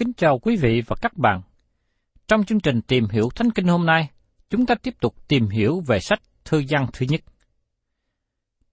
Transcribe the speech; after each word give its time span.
Kính 0.00 0.12
chào 0.12 0.38
quý 0.38 0.56
vị 0.56 0.82
và 0.86 0.96
các 1.00 1.16
bạn. 1.16 1.42
Trong 2.28 2.44
chương 2.44 2.60
trình 2.60 2.82
tìm 2.82 3.08
hiểu 3.08 3.28
Thánh 3.34 3.50
Kinh 3.50 3.66
hôm 3.66 3.86
nay, 3.86 4.10
chúng 4.50 4.66
ta 4.66 4.74
tiếp 4.74 4.94
tục 5.00 5.28
tìm 5.28 5.48
hiểu 5.48 5.80
về 5.86 6.00
sách 6.00 6.22
Thư 6.44 6.58
gian 6.58 6.86
thứ 6.92 7.06
nhất. 7.08 7.20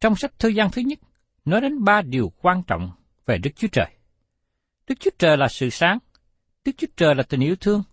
Trong 0.01 0.15
sách 0.15 0.39
Thư 0.39 0.49
gian 0.49 0.71
thứ 0.71 0.81
nhất, 0.81 0.99
nói 1.45 1.61
đến 1.61 1.83
ba 1.83 2.01
điều 2.01 2.29
quan 2.41 2.63
trọng 2.67 2.91
về 3.25 3.37
Đức 3.37 3.49
Chúa 3.55 3.67
Trời. 3.71 3.87
Đức 4.87 4.95
Chúa 4.99 5.11
Trời 5.19 5.37
là 5.37 5.47
sự 5.47 5.69
sáng, 5.69 5.97
Đức 6.65 6.71
Chúa 6.77 6.87
Trời 6.97 7.15
là 7.15 7.23
tình 7.23 7.41
yêu 7.41 7.55
thương, 7.55 7.83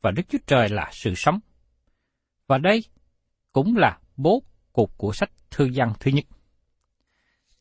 và 0.00 0.10
Đức 0.10 0.22
Chúa 0.28 0.38
Trời 0.46 0.68
là 0.68 0.90
sự 0.92 1.14
sống. 1.16 1.40
Và 2.46 2.58
đây 2.58 2.84
cũng 3.52 3.76
là 3.76 3.98
bố 4.16 4.42
cục 4.72 4.98
của 4.98 5.12
sách 5.12 5.30
Thư 5.50 5.64
gian 5.64 5.92
thứ 6.00 6.10
nhất. 6.10 6.24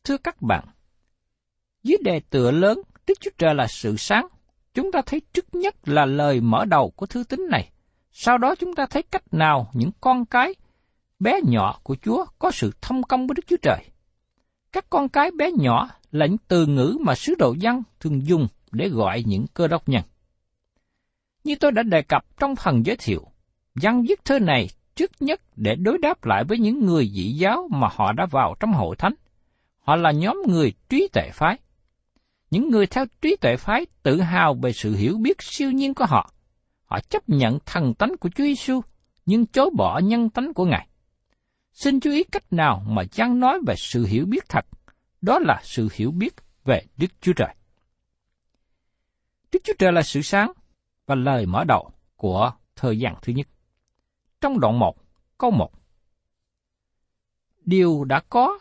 Thưa 0.04 0.18
các 0.18 0.42
bạn, 0.42 0.66
dưới 1.84 1.98
đề 2.04 2.22
tựa 2.30 2.52
lớn 2.52 2.82
Đức 3.08 3.20
Chúa 3.20 3.32
Trời 3.38 3.56
là 3.56 3.68
sự 3.68 3.98
sáng, 3.98 4.28
chúng 4.78 4.92
ta 4.92 5.02
thấy 5.06 5.22
trước 5.34 5.56
nhất 5.56 5.76
là 5.86 6.06
lời 6.06 6.42
mở 6.42 6.66
đầu 6.66 6.94
của 6.96 7.06
thư 7.06 7.24
tín 7.24 7.48
này. 7.52 7.70
Sau 8.12 8.38
đó 8.38 8.56
chúng 8.56 8.76
ta 8.76 8.86
thấy 8.86 9.04
cách 9.04 9.24
nào 9.34 9.70
những 9.74 9.92
con 10.02 10.26
cái 10.26 10.56
bé 11.20 11.40
nhỏ 11.44 11.80
của 11.84 11.96
Chúa 12.02 12.26
có 12.40 12.52
sự 12.52 12.72
thông 12.82 13.04
công 13.04 13.28
với 13.28 13.34
Đức 13.36 13.44
Chúa 13.48 13.58
Trời. 13.62 13.86
Các 14.72 14.86
con 14.90 15.10
cái 15.10 15.32
bé 15.32 15.52
nhỏ 15.52 15.90
là 16.12 16.26
những 16.26 16.38
từ 16.48 16.66
ngữ 16.66 16.98
mà 17.02 17.16
sứ 17.16 17.36
đồ 17.36 17.56
dân 17.60 17.84
thường 18.00 18.28
dùng 18.28 18.48
để 18.72 18.90
gọi 18.90 19.24
những 19.26 19.46
cơ 19.54 19.68
đốc 19.68 19.90
nhân. 19.90 20.04
Như 21.44 21.56
tôi 21.60 21.72
đã 21.72 21.84
đề 21.84 22.02
cập 22.02 22.40
trong 22.40 22.56
phần 22.56 22.86
giới 22.86 22.96
thiệu, 22.96 23.28
dân 23.76 24.02
viết 24.02 24.26
thơ 24.26 24.40
này 24.40 24.68
trước 24.96 25.12
nhất 25.20 25.42
để 25.56 25.76
đối 25.76 25.98
đáp 25.98 26.26
lại 26.26 26.44
với 26.44 26.60
những 26.60 26.86
người 26.86 27.12
dị 27.14 27.32
giáo 27.32 27.68
mà 27.72 27.88
họ 27.92 28.12
đã 28.12 28.26
vào 28.26 28.56
trong 28.60 28.74
hội 28.74 28.96
thánh. 28.96 29.14
Họ 29.80 29.96
là 29.96 30.12
nhóm 30.12 30.42
người 30.48 30.74
trí 30.90 31.08
tệ 31.14 31.30
phái. 31.34 31.58
Những 32.52 32.70
người 32.70 32.88
theo 32.88 33.06
trí 33.22 33.36
tuệ 33.36 33.58
phái 33.58 33.86
tự 34.04 34.22
hào 34.22 34.54
về 34.54 34.74
sự 34.74 34.96
hiểu 34.96 35.18
biết 35.18 35.42
siêu 35.42 35.72
nhiên 35.72 35.94
của 35.94 36.06
họ. 36.06 36.34
Họ 36.86 37.00
chấp 37.00 37.30
nhận 37.30 37.60
thần 37.66 37.94
tánh 37.94 38.18
của 38.20 38.30
Chúa 38.30 38.44
Giêsu 38.44 38.82
nhưng 39.26 39.46
chối 39.46 39.70
bỏ 39.78 40.00
nhân 40.00 40.30
tánh 40.30 40.54
của 40.54 40.66
Ngài. 40.66 40.88
Xin 41.74 42.00
chú 42.00 42.12
ý 42.12 42.24
cách 42.24 42.54
nào 42.54 42.84
mà 42.88 43.04
Giăng 43.12 43.40
nói 43.40 43.60
về 43.68 43.76
sự 43.78 44.06
hiểu 44.06 44.26
biết 44.26 44.50
thật, 44.50 44.66
đó 45.22 45.40
là 45.40 45.62
sự 45.64 45.90
hiểu 45.94 46.12
biết 46.12 46.34
về 46.66 46.82
Đức 46.98 47.08
Chúa 47.22 47.34
Trời. 47.34 47.56
Đức 49.52 49.60
Chúa 49.64 49.74
Trời 49.80 49.92
là 49.92 50.02
sự 50.02 50.22
sáng 50.22 50.52
và 51.06 51.16
lời 51.16 51.46
mở 51.46 51.64
đầu 51.64 51.92
của 52.16 52.52
thời 52.76 53.00
gian 53.00 53.16
thứ 53.22 53.34
nhất. 53.34 53.48
Trong 54.42 54.60
đoạn 54.60 54.80
1, 54.80 54.98
câu 55.38 55.52
1. 55.52 55.72
Điều 57.66 58.04
đã 58.04 58.22
có 58.30 58.60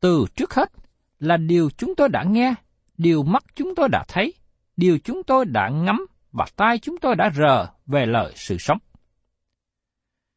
từ 0.00 0.24
trước 0.36 0.54
hết 0.54 0.72
là 1.18 1.36
điều 1.36 1.70
chúng 1.70 1.94
tôi 1.94 2.08
đã 2.08 2.24
nghe, 2.24 2.54
điều 2.98 3.22
mắt 3.22 3.44
chúng 3.54 3.74
tôi 3.74 3.88
đã 3.88 4.04
thấy, 4.08 4.34
điều 4.76 4.98
chúng 4.98 5.22
tôi 5.22 5.44
đã 5.44 5.68
ngắm 5.68 6.06
và 6.32 6.46
tai 6.56 6.78
chúng 6.78 6.96
tôi 7.00 7.16
đã 7.16 7.30
rờ 7.34 7.66
về 7.86 8.06
lời 8.06 8.32
sự 8.36 8.56
sống. 8.58 8.78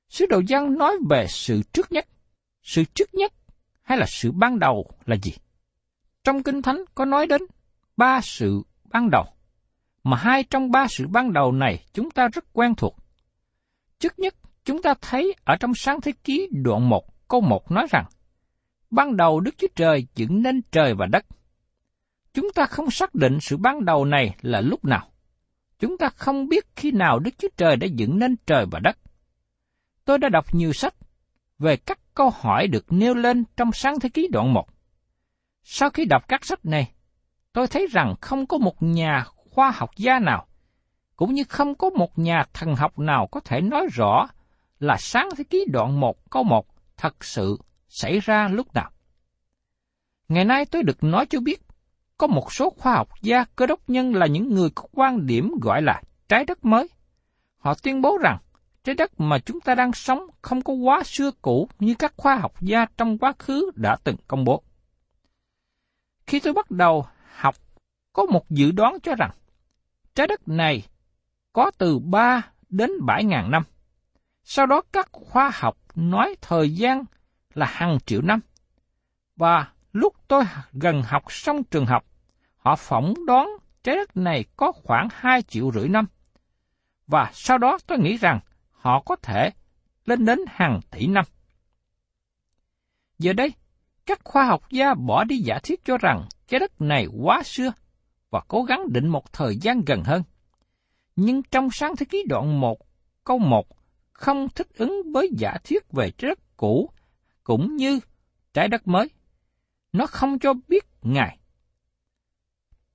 Sứ 0.09 0.25
đồ 0.29 0.41
dân 0.47 0.77
nói 0.77 0.97
về 1.09 1.25
sự 1.29 1.61
trước 1.73 1.91
nhất. 1.91 2.07
Sự 2.63 2.83
trước 2.83 3.13
nhất 3.13 3.33
hay 3.81 3.97
là 3.97 4.05
sự 4.09 4.31
ban 4.31 4.59
đầu 4.59 4.91
là 5.05 5.15
gì? 5.15 5.31
Trong 6.23 6.43
Kinh 6.43 6.61
Thánh 6.61 6.83
có 6.95 7.05
nói 7.05 7.27
đến 7.27 7.41
ba 7.97 8.21
sự 8.21 8.61
ban 8.83 9.09
đầu, 9.09 9.25
mà 10.03 10.17
hai 10.17 10.43
trong 10.43 10.71
ba 10.71 10.87
sự 10.87 11.07
ban 11.07 11.33
đầu 11.33 11.51
này 11.51 11.85
chúng 11.93 12.11
ta 12.11 12.27
rất 12.33 12.45
quen 12.53 12.75
thuộc. 12.75 12.97
Trước 13.99 14.19
nhất, 14.19 14.35
chúng 14.65 14.81
ta 14.81 14.93
thấy 15.01 15.33
ở 15.43 15.55
trong 15.59 15.71
sáng 15.75 16.01
thế 16.01 16.11
ký 16.23 16.47
đoạn 16.51 16.89
1 16.89 17.27
câu 17.27 17.41
1 17.41 17.71
nói 17.71 17.87
rằng, 17.89 18.05
ban 18.89 19.17
đầu 19.17 19.39
Đức 19.39 19.57
Chúa 19.57 19.67
Trời 19.75 20.07
dựng 20.15 20.41
nên 20.41 20.61
trời 20.71 20.93
và 20.93 21.05
đất. 21.05 21.25
Chúng 22.33 22.47
ta 22.55 22.65
không 22.65 22.91
xác 22.91 23.15
định 23.15 23.39
sự 23.41 23.57
ban 23.57 23.85
đầu 23.85 24.05
này 24.05 24.35
là 24.41 24.61
lúc 24.61 24.85
nào. 24.85 25.07
Chúng 25.79 25.97
ta 25.97 26.09
không 26.09 26.47
biết 26.47 26.65
khi 26.75 26.91
nào 26.91 27.19
Đức 27.19 27.31
Chúa 27.37 27.47
Trời 27.57 27.75
đã 27.75 27.87
dựng 27.87 28.19
nên 28.19 28.35
trời 28.45 28.65
và 28.71 28.79
đất. 28.79 28.97
Tôi 30.05 30.17
đã 30.17 30.29
đọc 30.29 30.55
nhiều 30.55 30.73
sách 30.73 30.93
về 31.59 31.77
các 31.77 31.99
câu 32.13 32.29
hỏi 32.29 32.67
được 32.67 32.85
nêu 32.89 33.13
lên 33.13 33.43
trong 33.57 33.71
sáng 33.73 33.99
thế 33.99 34.09
ký 34.09 34.27
đoạn 34.31 34.53
1. 34.53 34.67
Sau 35.63 35.89
khi 35.89 36.05
đọc 36.05 36.27
các 36.27 36.45
sách 36.45 36.65
này, 36.65 36.91
tôi 37.53 37.67
thấy 37.67 37.87
rằng 37.91 38.15
không 38.21 38.45
có 38.45 38.57
một 38.57 38.83
nhà 38.83 39.23
khoa 39.35 39.71
học 39.71 39.89
gia 39.97 40.19
nào, 40.19 40.47
cũng 41.15 41.33
như 41.33 41.43
không 41.43 41.75
có 41.75 41.89
một 41.89 42.19
nhà 42.19 42.43
thần 42.53 42.75
học 42.75 42.99
nào 42.99 43.27
có 43.27 43.39
thể 43.39 43.61
nói 43.61 43.87
rõ 43.93 44.27
là 44.79 44.97
sáng 44.99 45.29
thế 45.37 45.43
ký 45.43 45.65
đoạn 45.71 45.99
1 45.99 46.29
câu 46.29 46.43
1 46.43 46.65
thật 46.97 47.25
sự 47.25 47.57
xảy 47.87 48.19
ra 48.19 48.47
lúc 48.47 48.73
nào. 48.73 48.91
Ngày 50.29 50.45
nay 50.45 50.65
tôi 50.65 50.83
được 50.83 51.03
nói 51.03 51.25
cho 51.25 51.39
biết, 51.39 51.61
có 52.21 52.27
một 52.27 52.53
số 52.53 52.69
khoa 52.69 52.93
học 52.93 53.09
gia 53.21 53.43
cơ 53.55 53.65
đốc 53.65 53.89
nhân 53.89 54.15
là 54.15 54.25
những 54.25 54.53
người 54.53 54.69
có 54.75 54.83
quan 54.91 55.25
điểm 55.25 55.51
gọi 55.61 55.81
là 55.81 56.01
trái 56.29 56.45
đất 56.45 56.65
mới. 56.65 56.89
Họ 57.57 57.73
tuyên 57.83 58.01
bố 58.01 58.17
rằng 58.17 58.37
trái 58.83 58.95
đất 58.95 59.19
mà 59.19 59.39
chúng 59.39 59.59
ta 59.59 59.75
đang 59.75 59.93
sống 59.93 60.27
không 60.41 60.61
có 60.61 60.73
quá 60.73 61.03
xưa 61.03 61.31
cũ 61.41 61.69
như 61.79 61.95
các 61.99 62.13
khoa 62.17 62.35
học 62.35 62.53
gia 62.61 62.85
trong 62.97 63.17
quá 63.17 63.33
khứ 63.39 63.71
đã 63.75 63.97
từng 64.03 64.15
công 64.27 64.45
bố. 64.45 64.63
Khi 66.27 66.39
tôi 66.39 66.53
bắt 66.53 66.71
đầu 66.71 67.05
học, 67.35 67.55
có 68.13 68.25
một 68.25 68.49
dự 68.49 68.71
đoán 68.71 68.97
cho 69.03 69.15
rằng 69.15 69.31
trái 70.15 70.27
đất 70.27 70.47
này 70.47 70.85
có 71.53 71.71
từ 71.77 71.99
3 71.99 72.41
đến 72.69 72.91
7 73.05 73.23
ngàn 73.23 73.51
năm. 73.51 73.63
Sau 74.43 74.65
đó 74.65 74.81
các 74.91 75.09
khoa 75.11 75.51
học 75.53 75.77
nói 75.95 76.35
thời 76.41 76.75
gian 76.75 77.03
là 77.53 77.65
hàng 77.65 77.97
triệu 78.05 78.21
năm. 78.21 78.39
Và 79.35 79.67
lúc 79.93 80.15
tôi 80.27 80.43
gần 80.73 81.01
học 81.01 81.23
xong 81.29 81.63
trường 81.63 81.85
học, 81.85 82.05
họ 82.61 82.75
phỏng 82.75 83.13
đoán 83.25 83.49
trái 83.83 83.95
đất 83.95 84.17
này 84.17 84.45
có 84.55 84.71
khoảng 84.71 85.07
2 85.11 85.41
triệu 85.41 85.71
rưỡi 85.71 85.89
năm. 85.89 86.05
Và 87.07 87.29
sau 87.33 87.57
đó 87.57 87.77
tôi 87.87 87.99
nghĩ 87.99 88.17
rằng 88.17 88.39
họ 88.71 89.01
có 89.05 89.15
thể 89.15 89.49
lên 90.05 90.25
đến 90.25 90.39
hàng 90.47 90.79
tỷ 90.91 91.07
năm. 91.07 91.25
Giờ 93.19 93.33
đây, 93.33 93.53
các 94.05 94.19
khoa 94.23 94.45
học 94.45 94.63
gia 94.71 94.93
bỏ 94.93 95.23
đi 95.23 95.37
giả 95.37 95.59
thiết 95.63 95.85
cho 95.85 95.97
rằng 95.97 96.25
trái 96.47 96.59
đất 96.59 96.81
này 96.81 97.07
quá 97.21 97.43
xưa 97.43 97.73
và 98.29 98.41
cố 98.47 98.63
gắng 98.63 98.93
định 98.93 99.07
một 99.07 99.33
thời 99.33 99.55
gian 99.55 99.81
gần 99.85 100.03
hơn. 100.03 100.23
Nhưng 101.15 101.43
trong 101.43 101.69
sáng 101.71 101.95
thế 101.95 102.05
ký 102.09 102.23
đoạn 102.29 102.59
1, 102.59 102.77
câu 103.23 103.37
1 103.37 103.67
không 104.11 104.47
thích 104.49 104.67
ứng 104.75 105.01
với 105.13 105.29
giả 105.37 105.57
thuyết 105.63 105.91
về 105.91 106.11
trái 106.11 106.29
đất 106.29 106.39
cũ 106.57 106.89
cũng 107.43 107.75
như 107.75 107.99
trái 108.53 108.67
đất 108.67 108.87
mới. 108.87 109.09
Nó 109.93 110.05
không 110.05 110.39
cho 110.39 110.53
biết 110.67 110.85
ngày 111.01 111.37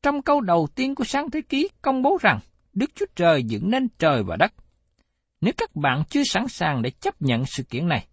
trong 0.02 0.22
câu 0.22 0.40
đầu 0.40 0.68
tiên 0.74 0.94
của 0.94 1.04
sáng 1.04 1.30
thế 1.30 1.40
ký 1.40 1.68
công 1.82 2.02
bố 2.02 2.18
rằng 2.20 2.40
Đức 2.72 2.90
Chúa 2.94 3.06
Trời 3.16 3.44
dựng 3.44 3.70
nên 3.70 3.88
trời 3.98 4.22
và 4.22 4.36
đất. 4.36 4.52
Nếu 5.40 5.52
các 5.56 5.76
bạn 5.76 6.02
chưa 6.10 6.22
sẵn 6.24 6.48
sàng 6.48 6.82
để 6.82 6.90
chấp 6.90 7.22
nhận 7.22 7.44
sự 7.46 7.62
kiện 7.62 7.88
này, 7.88 8.06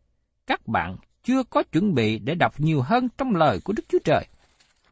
các 0.47 0.67
bạn 0.67 0.97
chưa 1.23 1.43
có 1.43 1.63
chuẩn 1.63 1.93
bị 1.93 2.19
để 2.19 2.35
đọc 2.35 2.59
nhiều 2.59 2.81
hơn 2.81 3.07
trong 3.17 3.35
lời 3.35 3.59
của 3.63 3.73
Đức 3.73 3.83
Chúa 3.89 3.99
Trời. 4.03 4.27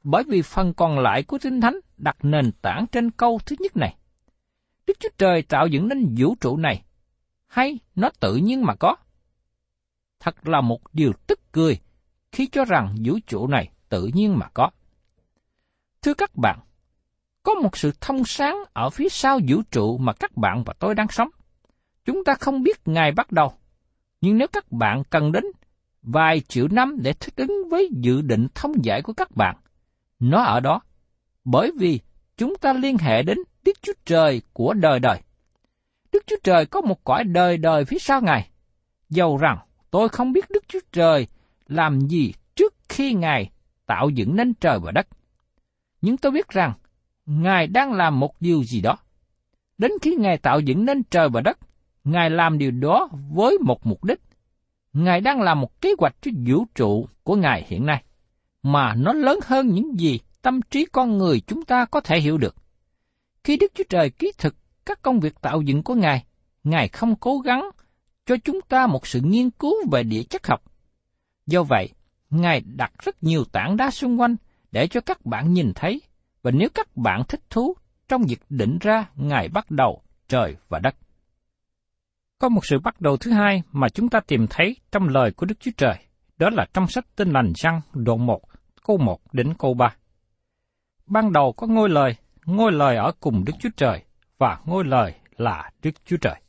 Bởi 0.04 0.24
vì 0.28 0.42
phần 0.42 0.74
còn 0.74 1.00
lại 1.00 1.24
của 1.24 1.38
Kinh 1.42 1.62
Thánh 1.62 1.76
đặt 1.98 2.18
nền 2.22 2.52
tảng 2.62 2.86
trên 2.92 3.12
câu 3.12 3.40
thứ 3.46 3.56
nhất 3.60 3.78
này. 3.78 3.96
Đức 4.88 5.00
Chúa 5.00 5.10
Trời 5.18 5.42
tạo 5.42 5.68
dựng 5.68 5.88
nên 5.88 6.16
vũ 6.18 6.36
trụ 6.42 6.58
này, 6.58 6.84
hay 7.48 7.80
nó 7.96 8.10
tự 8.20 8.36
nhiên 8.36 8.64
mà 8.64 8.76
có? 8.76 8.96
Thật 10.20 10.48
là 10.48 10.62
một 10.62 10.94
điều 10.94 11.12
tức 11.28 11.40
cười 11.52 11.80
khi 12.32 12.48
cho 12.48 12.66
rằng 12.66 12.96
vũ 13.06 13.20
trụ 13.28 13.48
này 13.48 13.70
tự 13.90 14.10
nhiên 14.14 14.40
mà 14.40 14.48
có. 14.54 14.70
Thưa 16.02 16.14
các 16.14 16.36
bạn, 16.36 16.60
có 17.44 17.54
một 17.54 17.78
sự 17.78 17.92
thông 18.02 18.26
sáng 18.26 18.58
ở 18.74 18.90
phía 18.90 19.10
sau 19.10 19.40
vũ 19.48 19.62
trụ 19.72 19.98
mà 19.98 20.14
các 20.14 20.38
bạn 20.38 20.64
và 20.64 20.74
tôi 20.80 20.96
đang 20.96 21.08
sống. 21.10 21.30
Chúng 22.06 22.24
ta 22.24 22.34
không 22.34 22.64
biết 22.64 22.88
ngày 22.88 23.12
bắt 23.12 23.32
đầu, 23.32 23.54
nhưng 24.22 24.38
nếu 24.38 24.48
các 24.48 24.72
bạn 24.72 25.04
cần 25.10 25.32
đến 25.32 25.44
vài 26.02 26.40
triệu 26.40 26.68
năm 26.72 26.98
để 27.02 27.14
thích 27.14 27.36
ứng 27.36 27.70
với 27.70 27.90
dự 27.92 28.22
định 28.22 28.48
thông 28.56 28.86
giải 28.86 29.02
của 29.02 29.14
các 29.14 29.36
bạn, 29.36 29.56
nó 30.20 30.44
ở 30.44 30.60
đó, 30.60 30.82
bởi 31.44 31.72
vì 31.80 32.00
chúng 32.38 32.56
ta 32.56 32.74
liên 32.74 32.98
hệ 32.98 33.24
đến 33.24 33.38
Đức 33.64 33.82
Chúa 33.82 33.94
Trời 34.06 34.42
của 34.54 34.74
đời 34.74 35.00
đời. 35.00 35.22
Đức 36.12 36.24
Chúa 36.28 36.36
Trời 36.44 36.66
có 36.66 36.82
một 36.82 37.04
cõi 37.04 37.24
đời 37.24 37.58
đời 37.58 37.86
phía 37.86 38.00
sau 38.00 38.22
Ngài. 38.22 38.50
Dầu 39.10 39.38
rằng 39.38 39.58
tôi 39.92 40.10
không 40.10 40.34
biết 40.34 40.46
Đức 40.50 40.64
Chúa 40.68 40.80
Trời 40.92 41.28
làm 41.68 42.00
gì 42.00 42.34
trước 42.56 42.74
khi 42.90 43.14
Ngài 43.14 43.52
tạo 43.86 44.10
dựng 44.10 44.36
nên 44.36 44.54
trời 44.54 44.80
và 44.80 44.92
đất. 44.92 45.08
Nhưng 46.02 46.18
tôi 46.18 46.32
biết 46.32 46.50
rằng 46.50 46.74
Ngài 47.40 47.68
đang 47.68 47.94
làm 47.94 48.20
một 48.20 48.36
điều 48.40 48.64
gì 48.64 48.82
đó. 48.82 48.98
Đến 49.78 49.92
khi 50.02 50.16
Ngài 50.20 50.38
tạo 50.38 50.60
dựng 50.60 50.86
nên 50.86 51.04
trời 51.04 51.30
và 51.30 51.42
đất, 51.42 51.58
Ngài 52.04 52.30
làm 52.30 52.58
điều 52.58 52.72
đó 52.72 53.10
với 53.30 53.58
một 53.58 53.86
mục 53.86 54.04
đích. 54.04 54.22
Ngài 54.94 55.22
đang 55.22 55.42
làm 55.42 55.62
một 55.62 55.82
kế 55.82 55.94
hoạch 55.98 56.16
cho 56.22 56.32
vũ 56.48 56.66
trụ 56.76 57.08
của 57.24 57.36
Ngài 57.36 57.66
hiện 57.68 57.86
nay, 57.86 58.04
mà 58.64 58.96
nó 58.96 59.14
lớn 59.14 59.40
hơn 59.44 59.68
những 59.68 60.00
gì 60.00 60.20
tâm 60.42 60.62
trí 60.62 60.86
con 60.86 61.18
người 61.18 61.40
chúng 61.40 61.66
ta 61.66 61.86
có 61.86 62.00
thể 62.00 62.20
hiểu 62.20 62.38
được. 62.38 62.56
Khi 63.44 63.58
Đức 63.58 63.72
Chúa 63.76 63.84
Trời 63.90 64.10
ký 64.10 64.32
thực 64.38 64.56
các 64.86 65.02
công 65.02 65.20
việc 65.20 65.42
tạo 65.42 65.62
dựng 65.62 65.84
của 65.84 65.96
Ngài, 65.96 66.26
Ngài 66.64 66.88
không 66.88 67.16
cố 67.16 67.40
gắng 67.40 67.70
cho 68.26 68.36
chúng 68.44 68.62
ta 68.62 68.88
một 68.88 69.08
sự 69.08 69.22
nghiên 69.24 69.50
cứu 69.50 69.76
về 69.92 70.04
địa 70.04 70.24
chất 70.24 70.48
học. 70.48 70.64
Do 71.48 71.64
vậy, 71.64 71.90
Ngài 72.30 72.62
đặt 72.62 72.92
rất 73.04 73.24
nhiều 73.24 73.44
tảng 73.52 73.78
đá 73.78 73.92
xung 73.92 74.22
quanh 74.22 74.36
để 74.72 74.88
cho 74.88 75.02
các 75.02 75.26
bạn 75.26 75.54
nhìn 75.54 75.72
thấy, 75.76 76.02
và 76.44 76.52
nếu 76.52 76.70
các 76.74 76.98
bạn 76.98 77.24
thích 77.28 77.42
thú 77.50 77.76
trong 78.08 78.22
việc 78.28 78.40
định 78.50 78.78
ra 78.82 79.10
Ngài 79.16 79.50
bắt 79.50 79.72
đầu 79.72 80.02
trời 80.28 80.56
và 80.70 80.80
đất. 80.80 80.96
Có 82.40 82.50
một 82.50 82.66
sự 82.66 82.80
bắt 82.80 83.02
đầu 83.02 83.18
thứ 83.18 83.32
hai 83.32 83.64
mà 83.72 83.90
chúng 83.90 84.10
ta 84.10 84.20
tìm 84.20 84.48
thấy 84.50 84.76
trong 84.92 85.08
lời 85.08 85.32
của 85.32 85.46
Đức 85.46 85.60
Chúa 85.60 85.72
Trời, 85.78 85.96
đó 86.38 86.50
là 86.50 86.66
trong 86.74 86.88
sách 86.88 87.06
tin 87.16 87.32
lành 87.32 87.54
răng 87.56 87.82
đoạn 87.94 88.26
1, 88.26 88.42
câu 88.84 88.98
1 88.98 89.20
đến 89.34 89.54
câu 89.60 89.74
3. 89.74 89.96
Ban 91.06 91.34
đầu 91.34 91.54
có 91.58 91.68
ngôi 91.68 91.90
lời, 91.90 92.16
ngôi 92.46 92.72
lời 92.72 92.96
ở 92.96 93.12
cùng 93.20 93.46
Đức 93.46 93.54
Chúa 93.60 93.70
Trời, 93.78 94.04
và 94.38 94.60
ngôi 94.66 94.84
lời 94.86 95.14
là 95.38 95.72
Đức 95.84 95.92
Chúa 96.06 96.18
Trời. 96.18 96.42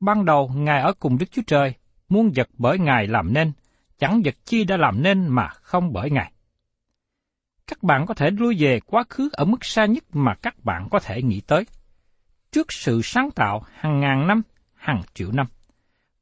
Ban 0.00 0.24
đầu 0.24 0.50
Ngài 0.54 0.82
ở 0.82 0.92
cùng 0.98 1.18
Đức 1.18 1.26
Chúa 1.30 1.42
Trời, 1.46 1.74
muôn 2.08 2.32
vật 2.36 2.48
bởi 2.58 2.78
Ngài 2.78 3.06
làm 3.06 3.32
nên, 3.32 3.52
chẳng 3.98 4.22
vật 4.24 4.34
chi 4.44 4.64
đã 4.64 4.76
làm 4.76 5.02
nên 5.02 5.28
mà 5.28 5.48
không 5.48 5.92
bởi 5.92 6.10
Ngài. 6.10 6.32
Các 7.68 7.82
bạn 7.82 8.06
có 8.06 8.14
thể 8.14 8.30
lui 8.30 8.56
về 8.58 8.80
quá 8.86 9.04
khứ 9.10 9.28
ở 9.32 9.44
mức 9.44 9.64
xa 9.64 9.86
nhất 9.86 10.04
mà 10.12 10.34
các 10.34 10.64
bạn 10.64 10.88
có 10.90 10.98
thể 10.98 11.22
nghĩ 11.22 11.40
tới. 11.40 11.64
Trước 12.52 12.72
sự 12.72 13.00
sáng 13.04 13.30
tạo 13.30 13.62
hàng 13.74 14.00
ngàn 14.00 14.26
năm, 14.26 14.42
hàng 14.74 15.02
triệu 15.14 15.32
năm, 15.32 15.46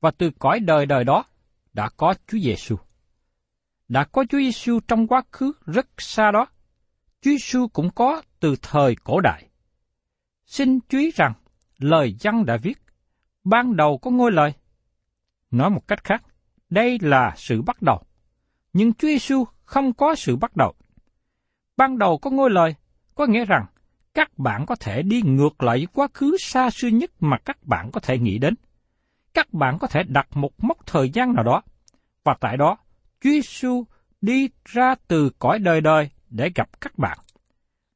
và 0.00 0.10
từ 0.10 0.30
cõi 0.38 0.60
đời 0.60 0.86
đời 0.86 1.04
đó 1.04 1.24
đã 1.72 1.88
có 1.96 2.14
Chúa 2.26 2.38
Giêsu. 2.38 2.76
Đã 3.88 4.04
có 4.04 4.24
Chúa 4.30 4.38
Giêsu 4.38 4.80
trong 4.88 5.06
quá 5.06 5.22
khứ 5.32 5.52
rất 5.66 5.86
xa 5.98 6.30
đó. 6.30 6.46
Chúa 7.20 7.30
Giêsu 7.30 7.68
cũng 7.68 7.90
có 7.90 8.22
từ 8.40 8.56
thời 8.62 8.96
cổ 9.04 9.20
đại. 9.20 9.48
Xin 10.46 10.80
chú 10.88 10.98
ý 10.98 11.10
rằng, 11.10 11.32
lời 11.78 12.16
văn 12.22 12.46
đã 12.46 12.56
viết, 12.56 12.78
ban 13.44 13.76
đầu 13.76 13.98
có 13.98 14.10
ngôi 14.10 14.32
lời. 14.32 14.52
Nói 15.50 15.70
một 15.70 15.88
cách 15.88 16.04
khác, 16.04 16.22
đây 16.70 16.98
là 17.02 17.34
sự 17.36 17.62
bắt 17.62 17.82
đầu. 17.82 18.02
Nhưng 18.72 18.94
Chúa 18.94 19.08
Giêsu 19.08 19.44
không 19.64 19.92
có 19.92 20.14
sự 20.14 20.36
bắt 20.36 20.56
đầu. 20.56 20.74
Ban 21.76 21.98
đầu 21.98 22.18
có 22.18 22.30
ngôi 22.30 22.50
lời, 22.50 22.74
có 23.14 23.26
nghĩa 23.26 23.44
rằng 23.44 23.66
các 24.14 24.38
bạn 24.38 24.66
có 24.66 24.74
thể 24.74 25.02
đi 25.02 25.22
ngược 25.22 25.62
lại 25.62 25.76
với 25.76 25.86
quá 25.86 26.08
khứ 26.14 26.36
xa 26.40 26.70
xưa 26.70 26.88
nhất 26.88 27.10
mà 27.20 27.38
các 27.44 27.62
bạn 27.62 27.90
có 27.90 28.00
thể 28.00 28.18
nghĩ 28.18 28.38
đến. 28.38 28.54
Các 29.34 29.52
bạn 29.52 29.78
có 29.78 29.86
thể 29.86 30.02
đặt 30.08 30.28
một 30.34 30.64
mốc 30.64 30.86
thời 30.86 31.10
gian 31.10 31.34
nào 31.34 31.44
đó, 31.44 31.62
và 32.24 32.36
tại 32.40 32.56
đó, 32.56 32.76
Chúa 33.20 33.30
Giêsu 33.30 33.84
đi 34.20 34.48
ra 34.64 34.94
từ 35.08 35.30
cõi 35.38 35.58
đời 35.58 35.80
đời 35.80 36.10
để 36.30 36.50
gặp 36.54 36.80
các 36.80 36.98
bạn. 36.98 37.18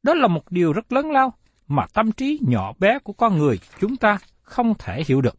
Đó 0.03 0.15
là 0.15 0.29
một 0.29 0.51
điều 0.51 0.73
rất 0.73 0.93
lớn 0.93 1.11
lao 1.11 1.33
mà 1.67 1.87
tâm 1.95 2.13
trí 2.13 2.39
nhỏ 2.43 2.73
bé 2.79 2.99
của 2.99 3.13
con 3.13 3.39
người 3.39 3.59
chúng 3.81 3.97
ta 3.97 4.19
không 4.43 4.75
thể 4.79 5.03
hiểu 5.07 5.21
được. 5.21 5.37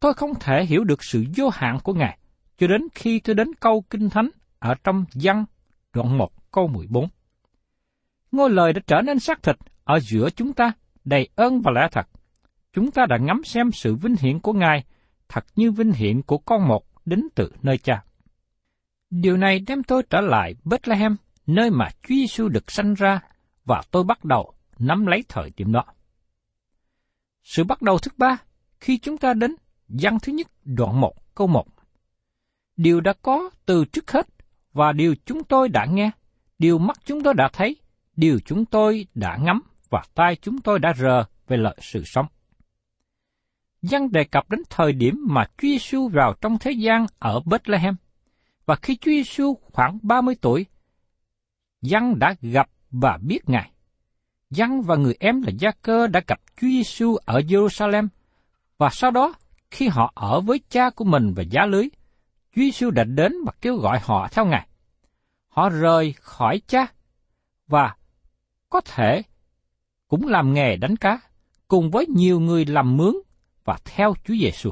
Tôi 0.00 0.14
không 0.14 0.34
thể 0.40 0.64
hiểu 0.64 0.84
được 0.84 1.04
sự 1.04 1.24
vô 1.36 1.48
hạn 1.48 1.78
của 1.82 1.94
Ngài 1.94 2.18
cho 2.58 2.66
đến 2.66 2.82
khi 2.94 3.20
tôi 3.20 3.34
đến 3.34 3.54
câu 3.60 3.84
Kinh 3.90 4.10
Thánh 4.10 4.30
ở 4.58 4.74
trong 4.84 5.04
văn 5.14 5.44
đoạn 5.92 6.18
1 6.18 6.43
câu 6.54 6.68
14. 6.68 7.08
Ngôi 8.32 8.50
lời 8.50 8.72
đã 8.72 8.80
trở 8.86 9.00
nên 9.00 9.18
xác 9.18 9.42
thịt 9.42 9.56
ở 9.84 10.00
giữa 10.00 10.30
chúng 10.30 10.52
ta, 10.52 10.72
đầy 11.04 11.28
ơn 11.34 11.60
và 11.60 11.72
lẽ 11.72 11.88
thật. 11.92 12.08
Chúng 12.72 12.90
ta 12.90 13.06
đã 13.06 13.16
ngắm 13.16 13.44
xem 13.44 13.72
sự 13.72 13.94
vinh 13.94 14.16
hiển 14.20 14.40
của 14.40 14.52
Ngài, 14.52 14.84
thật 15.28 15.44
như 15.56 15.70
vinh 15.70 15.92
hiển 15.92 16.22
của 16.22 16.38
con 16.38 16.68
một 16.68 16.84
đến 17.04 17.28
từ 17.34 17.52
nơi 17.62 17.78
cha. 17.78 18.04
Điều 19.10 19.36
này 19.36 19.58
đem 19.66 19.82
tôi 19.82 20.02
trở 20.10 20.20
lại 20.20 20.54
Bethlehem, 20.64 21.16
nơi 21.46 21.70
mà 21.70 21.88
Chúa 22.02 22.14
Giêsu 22.14 22.48
được 22.48 22.70
sanh 22.70 22.94
ra, 22.94 23.20
và 23.64 23.82
tôi 23.90 24.04
bắt 24.04 24.24
đầu 24.24 24.54
nắm 24.78 25.06
lấy 25.06 25.24
thời 25.28 25.52
điểm 25.56 25.72
đó. 25.72 25.84
Sự 27.42 27.64
bắt 27.64 27.82
đầu 27.82 27.98
thứ 27.98 28.10
ba, 28.16 28.36
khi 28.80 28.98
chúng 28.98 29.18
ta 29.18 29.34
đến 29.34 29.54
văn 29.88 30.18
thứ 30.22 30.32
nhất 30.32 30.46
đoạn 30.64 31.00
1 31.00 31.34
câu 31.34 31.46
1. 31.46 31.66
Điều 32.76 33.00
đã 33.00 33.12
có 33.22 33.50
từ 33.66 33.84
trước 33.84 34.10
hết 34.10 34.26
và 34.72 34.92
điều 34.92 35.14
chúng 35.26 35.44
tôi 35.44 35.68
đã 35.68 35.86
nghe, 35.90 36.10
điều 36.58 36.78
mắt 36.78 36.96
chúng 37.04 37.22
tôi 37.22 37.34
đã 37.34 37.48
thấy, 37.52 37.76
điều 38.16 38.38
chúng 38.44 38.64
tôi 38.64 39.06
đã 39.14 39.38
ngắm 39.42 39.62
và 39.90 40.02
tai 40.14 40.36
chúng 40.36 40.60
tôi 40.60 40.78
đã 40.78 40.92
rờ 40.96 41.24
về 41.48 41.56
lợi 41.56 41.76
sự 41.80 42.02
sống. 42.04 42.26
Giăng 43.82 44.12
đề 44.12 44.24
cập 44.24 44.50
đến 44.50 44.60
thời 44.70 44.92
điểm 44.92 45.26
mà 45.30 45.44
Chúa 45.44 45.68
Giêsu 45.68 46.08
vào 46.08 46.34
trong 46.40 46.58
thế 46.58 46.70
gian 46.70 47.06
ở 47.18 47.40
Bethlehem. 47.44 47.94
Và 48.66 48.76
khi 48.76 48.96
Chúa 48.96 49.10
Giêsu 49.10 49.58
khoảng 49.72 49.98
30 50.02 50.34
tuổi, 50.40 50.66
Giăng 51.82 52.18
đã 52.18 52.34
gặp 52.42 52.70
và 52.90 53.18
biết 53.22 53.48
Ngài. 53.48 53.70
Giăng 54.50 54.82
và 54.82 54.96
người 54.96 55.14
em 55.20 55.42
là 55.42 55.52
Gia 55.58 55.70
Cơ 55.82 56.06
đã 56.06 56.20
gặp 56.26 56.40
Chúa 56.60 56.66
Giêsu 56.66 57.16
ở 57.16 57.38
Jerusalem, 57.38 58.08
và 58.78 58.90
sau 58.90 59.10
đó, 59.10 59.34
khi 59.70 59.88
họ 59.88 60.12
ở 60.14 60.40
với 60.40 60.60
cha 60.68 60.90
của 60.90 61.04
mình 61.04 61.32
và 61.36 61.42
giá 61.42 61.66
lưới, 61.66 61.88
Chúa 62.56 62.62
Giêsu 62.62 62.90
đã 62.90 63.04
đến 63.04 63.32
và 63.46 63.52
kêu 63.60 63.76
gọi 63.76 63.98
họ 64.02 64.28
theo 64.32 64.46
Ngài. 64.46 64.68
Họ 65.54 65.68
rời 65.68 66.14
khỏi 66.20 66.60
cha, 66.66 66.86
và 67.66 67.96
có 68.70 68.80
thể 68.80 69.22
cũng 70.08 70.28
làm 70.28 70.54
nghề 70.54 70.76
đánh 70.76 70.96
cá, 70.96 71.20
cùng 71.68 71.90
với 71.90 72.06
nhiều 72.06 72.40
người 72.40 72.64
làm 72.64 72.96
mướn 72.96 73.14
và 73.64 73.78
theo 73.84 74.14
Chúa 74.24 74.34
Giêsu. 74.34 74.70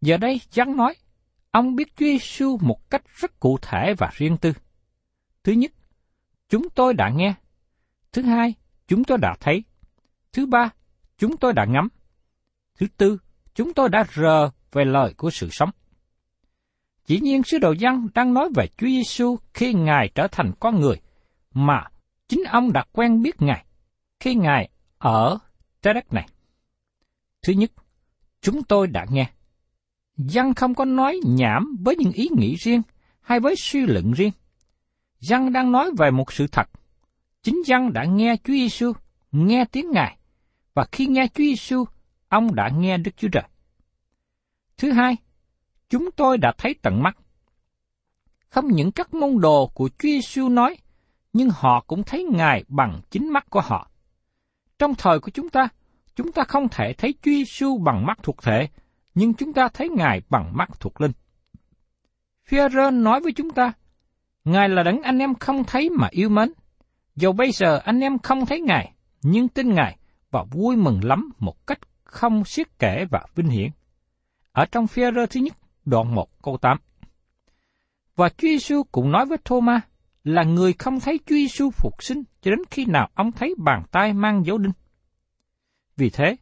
Giờ 0.00 0.16
đây 0.16 0.40
Giăng 0.50 0.76
nói, 0.76 0.94
ông 1.50 1.76
biết 1.76 1.96
Chúa 1.96 2.06
Giêsu 2.06 2.58
một 2.60 2.90
cách 2.90 3.02
rất 3.14 3.40
cụ 3.40 3.58
thể 3.62 3.94
và 3.98 4.10
riêng 4.12 4.36
tư. 4.36 4.52
Thứ 5.44 5.52
nhất, 5.52 5.72
chúng 6.48 6.70
tôi 6.70 6.94
đã 6.94 7.10
nghe. 7.10 7.34
Thứ 8.12 8.22
hai, 8.22 8.54
chúng 8.88 9.04
tôi 9.04 9.18
đã 9.18 9.36
thấy. 9.40 9.64
Thứ 10.32 10.46
ba, 10.46 10.70
chúng 11.18 11.36
tôi 11.36 11.52
đã 11.52 11.64
ngắm. 11.64 11.88
Thứ 12.78 12.86
tư, 12.96 13.18
chúng 13.54 13.74
tôi 13.74 13.88
đã 13.88 14.04
rờ 14.14 14.50
về 14.72 14.84
lời 14.84 15.14
của 15.16 15.30
sự 15.30 15.48
sống. 15.50 15.70
Chỉ 17.10 17.20
nhiên 17.20 17.42
sứ 17.42 17.58
đồ 17.58 17.72
dân 17.72 18.08
đang 18.14 18.34
nói 18.34 18.48
về 18.54 18.66
Chúa 18.76 18.86
Giêsu 18.86 19.36
khi 19.54 19.74
Ngài 19.74 20.10
trở 20.14 20.28
thành 20.32 20.52
con 20.60 20.80
người, 20.80 20.96
mà 21.54 21.84
chính 22.28 22.44
ông 22.44 22.72
đã 22.72 22.84
quen 22.92 23.22
biết 23.22 23.42
Ngài 23.42 23.64
khi 24.20 24.34
Ngài 24.34 24.70
ở 24.98 25.38
trái 25.82 25.94
đất 25.94 26.12
này. 26.12 26.28
Thứ 27.42 27.52
nhất, 27.52 27.72
chúng 28.40 28.62
tôi 28.62 28.86
đã 28.86 29.06
nghe. 29.10 29.30
Dân 30.16 30.54
không 30.54 30.74
có 30.74 30.84
nói 30.84 31.20
nhảm 31.26 31.76
với 31.80 31.96
những 31.96 32.12
ý 32.12 32.28
nghĩ 32.36 32.54
riêng 32.54 32.82
hay 33.20 33.40
với 33.40 33.54
suy 33.56 33.86
luận 33.86 34.12
riêng. 34.12 34.32
Dân 35.20 35.52
đang 35.52 35.72
nói 35.72 35.90
về 35.98 36.10
một 36.10 36.32
sự 36.32 36.46
thật. 36.46 36.70
Chính 37.42 37.62
dân 37.66 37.92
đã 37.92 38.04
nghe 38.04 38.36
Chúa 38.44 38.52
Giêsu, 38.52 38.92
nghe 39.32 39.64
tiếng 39.64 39.90
Ngài, 39.90 40.16
và 40.74 40.86
khi 40.92 41.06
nghe 41.06 41.26
Chúa 41.26 41.44
Giêsu, 41.44 41.84
ông 42.28 42.54
đã 42.54 42.68
nghe 42.68 42.98
Đức 42.98 43.16
Chúa 43.16 43.28
Trời. 43.32 43.44
Thứ 44.78 44.92
hai, 44.92 45.16
chúng 45.90 46.10
tôi 46.16 46.38
đã 46.38 46.52
thấy 46.58 46.74
tận 46.82 47.02
mắt. 47.02 47.16
Không 48.48 48.66
những 48.68 48.92
các 48.92 49.14
môn 49.14 49.40
đồ 49.40 49.66
của 49.74 49.88
Chúa 49.88 50.08
Giêsu 50.08 50.48
nói, 50.48 50.76
nhưng 51.32 51.48
họ 51.52 51.84
cũng 51.86 52.02
thấy 52.02 52.24
Ngài 52.24 52.64
bằng 52.68 53.00
chính 53.10 53.32
mắt 53.32 53.50
của 53.50 53.60
họ. 53.60 53.90
Trong 54.78 54.94
thời 54.94 55.20
của 55.20 55.30
chúng 55.30 55.48
ta, 55.48 55.68
chúng 56.16 56.32
ta 56.32 56.42
không 56.48 56.68
thể 56.68 56.92
thấy 56.92 57.14
Chúa 57.22 57.30
Giêsu 57.30 57.78
bằng 57.78 58.06
mắt 58.06 58.18
thuộc 58.22 58.42
thể, 58.42 58.68
nhưng 59.14 59.34
chúng 59.34 59.52
ta 59.52 59.68
thấy 59.68 59.88
Ngài 59.88 60.22
bằng 60.30 60.56
mắt 60.56 60.80
thuộc 60.80 61.00
linh. 61.00 61.12
Führer 62.48 63.02
nói 63.02 63.20
với 63.20 63.32
chúng 63.32 63.50
ta, 63.50 63.72
Ngài 64.44 64.68
là 64.68 64.82
đấng 64.82 65.02
anh 65.02 65.18
em 65.18 65.34
không 65.34 65.64
thấy 65.64 65.90
mà 65.90 66.08
yêu 66.10 66.28
mến. 66.28 66.52
Dầu 67.16 67.32
bây 67.32 67.52
giờ 67.52 67.80
anh 67.84 68.00
em 68.00 68.18
không 68.18 68.46
thấy 68.46 68.60
Ngài, 68.60 68.92
nhưng 69.22 69.48
tin 69.48 69.74
Ngài 69.74 69.96
và 70.30 70.44
vui 70.50 70.76
mừng 70.76 71.04
lắm 71.04 71.30
một 71.38 71.66
cách 71.66 71.78
không 72.04 72.44
xiết 72.44 72.78
kể 72.78 73.04
và 73.10 73.26
vinh 73.34 73.48
hiển. 73.48 73.70
Ở 74.52 74.66
trong 74.66 74.86
Führer 74.86 75.26
thứ 75.26 75.40
nhất, 75.40 75.56
đoạn 75.84 76.14
1 76.14 76.42
câu 76.42 76.56
8. 76.56 76.78
Và 78.16 78.28
Chúa 78.28 78.48
Giêsu 78.48 78.82
cũng 78.92 79.12
nói 79.12 79.26
với 79.26 79.38
Thomas 79.44 79.82
là 80.24 80.42
người 80.42 80.72
không 80.72 81.00
thấy 81.00 81.20
Chúa 81.26 81.34
Giêsu 81.34 81.70
phục 81.70 82.02
sinh 82.02 82.22
cho 82.42 82.50
đến 82.50 82.60
khi 82.70 82.84
nào 82.84 83.08
ông 83.14 83.32
thấy 83.32 83.54
bàn 83.58 83.82
tay 83.90 84.12
mang 84.12 84.46
dấu 84.46 84.58
đinh. 84.58 84.72
Vì 85.96 86.10
thế, 86.10 86.36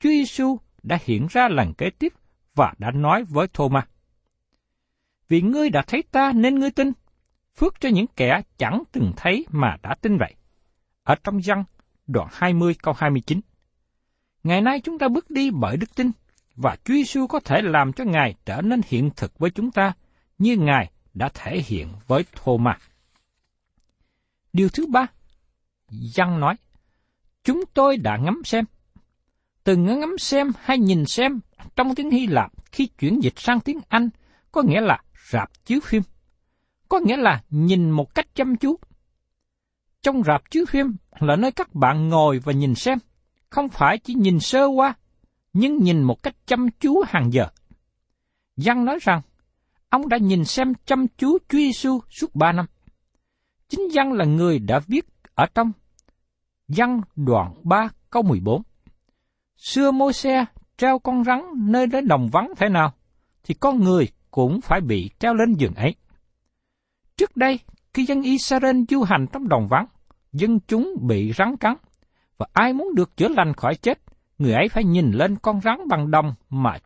Chúa 0.00 0.08
Giêsu 0.08 0.58
đã 0.82 0.98
hiện 1.04 1.26
ra 1.30 1.48
lần 1.48 1.74
kế 1.74 1.90
tiếp 1.90 2.12
và 2.54 2.74
đã 2.78 2.90
nói 2.90 3.24
với 3.24 3.48
Thomas. 3.48 3.84
Vì 5.28 5.42
ngươi 5.42 5.70
đã 5.70 5.82
thấy 5.86 6.02
ta 6.10 6.32
nên 6.32 6.58
ngươi 6.58 6.70
tin, 6.70 6.92
phước 7.56 7.80
cho 7.80 7.88
những 7.88 8.06
kẻ 8.16 8.42
chẳng 8.58 8.82
từng 8.92 9.12
thấy 9.16 9.46
mà 9.50 9.76
đã 9.82 9.94
tin 10.00 10.18
vậy. 10.18 10.34
Ở 11.02 11.14
trong 11.24 11.40
văn 11.44 11.64
đoạn 12.06 12.28
20 12.32 12.74
câu 12.82 12.94
29. 12.98 13.40
Ngày 14.44 14.60
nay 14.60 14.80
chúng 14.80 14.98
ta 14.98 15.08
bước 15.08 15.30
đi 15.30 15.50
bởi 15.50 15.76
đức 15.76 15.94
tin, 15.94 16.10
và 16.58 16.76
Chúa 16.84 16.94
Giêsu 16.94 17.26
có 17.26 17.40
thể 17.40 17.62
làm 17.62 17.92
cho 17.92 18.04
Ngài 18.04 18.34
trở 18.44 18.60
nên 18.60 18.80
hiện 18.86 19.10
thực 19.16 19.38
với 19.38 19.50
chúng 19.50 19.70
ta, 19.70 19.92
như 20.38 20.56
Ngài 20.56 20.90
đã 21.14 21.28
thể 21.34 21.62
hiện 21.66 21.88
với 22.06 22.24
Thomas. 22.32 22.76
Điều 24.52 24.68
thứ 24.68 24.86
ba, 24.86 25.06
Giăng 25.90 26.40
nói, 26.40 26.54
chúng 27.44 27.64
tôi 27.74 27.96
đã 27.96 28.16
ngắm 28.16 28.42
xem. 28.44 28.64
Từ 29.64 29.76
ngắm 29.76 30.18
xem 30.18 30.52
hay 30.60 30.78
nhìn 30.78 31.06
xem 31.06 31.40
trong 31.76 31.94
tiếng 31.94 32.10
Hy 32.10 32.26
Lạp 32.26 32.52
khi 32.72 32.86
chuyển 32.86 33.22
dịch 33.22 33.38
sang 33.38 33.60
tiếng 33.60 33.80
Anh 33.88 34.08
có 34.52 34.62
nghĩa 34.62 34.80
là 34.80 35.02
rạp 35.30 35.64
chiếu 35.64 35.80
phim, 35.82 36.02
có 36.88 37.00
nghĩa 37.04 37.16
là 37.16 37.42
nhìn 37.50 37.90
một 37.90 38.14
cách 38.14 38.34
chăm 38.34 38.56
chú. 38.56 38.78
Trong 40.02 40.22
rạp 40.24 40.50
chiếu 40.50 40.64
phim 40.68 40.96
là 41.20 41.36
nơi 41.36 41.52
các 41.52 41.74
bạn 41.74 42.08
ngồi 42.08 42.38
và 42.38 42.52
nhìn 42.52 42.74
xem, 42.74 42.98
không 43.50 43.68
phải 43.68 43.98
chỉ 43.98 44.14
nhìn 44.14 44.40
sơ 44.40 44.66
qua, 44.66 44.94
nhưng 45.52 45.76
nhìn 45.76 46.02
một 46.02 46.22
cách 46.22 46.34
chăm 46.46 46.68
chú 46.80 47.02
hàng 47.06 47.32
giờ. 47.32 47.46
Giăng 48.56 48.84
nói 48.84 48.98
rằng, 49.02 49.20
ông 49.88 50.08
đã 50.08 50.16
nhìn 50.16 50.44
xem 50.44 50.72
chăm 50.84 51.06
chú 51.08 51.38
Chúa 51.48 51.58
Giêsu 51.58 52.00
suốt 52.10 52.34
ba 52.34 52.52
năm. 52.52 52.66
Chính 53.68 53.92
Giăng 53.92 54.12
là 54.12 54.24
người 54.24 54.58
đã 54.58 54.80
viết 54.86 55.06
ở 55.34 55.46
trong 55.54 55.72
Giăng 56.68 57.00
đoạn 57.16 57.54
3 57.62 57.88
câu 58.10 58.22
14. 58.22 58.62
Xưa 59.56 59.90
mô 59.90 60.12
xe 60.12 60.44
treo 60.76 60.98
con 60.98 61.24
rắn 61.24 61.42
nơi 61.56 61.86
đến 61.86 62.08
đồng 62.08 62.28
vắng 62.32 62.52
thế 62.56 62.68
nào, 62.68 62.92
thì 63.44 63.54
con 63.54 63.84
người 63.84 64.08
cũng 64.30 64.60
phải 64.60 64.80
bị 64.80 65.10
treo 65.18 65.34
lên 65.34 65.52
giường 65.52 65.74
ấy. 65.74 65.94
Trước 67.16 67.36
đây, 67.36 67.58
khi 67.94 68.04
dân 68.04 68.22
Israel 68.22 68.82
du 68.88 69.02
hành 69.02 69.26
trong 69.32 69.48
đồng 69.48 69.68
vắng, 69.68 69.86
dân 70.32 70.60
chúng 70.60 70.94
bị 71.08 71.32
rắn 71.32 71.56
cắn, 71.56 71.74
và 72.38 72.46
ai 72.52 72.72
muốn 72.72 72.94
được 72.94 73.16
chữa 73.16 73.28
lành 73.28 73.54
khỏi 73.54 73.74
chết, 73.74 73.98
người 74.38 74.52
ấy 74.52 74.68
phải 74.68 74.84
nhìn 74.84 75.10
lên 75.10 75.36
con 75.36 75.60
rắn 75.60 75.88
bằng 75.88 76.10
đồng 76.10 76.34
mà 76.50 76.78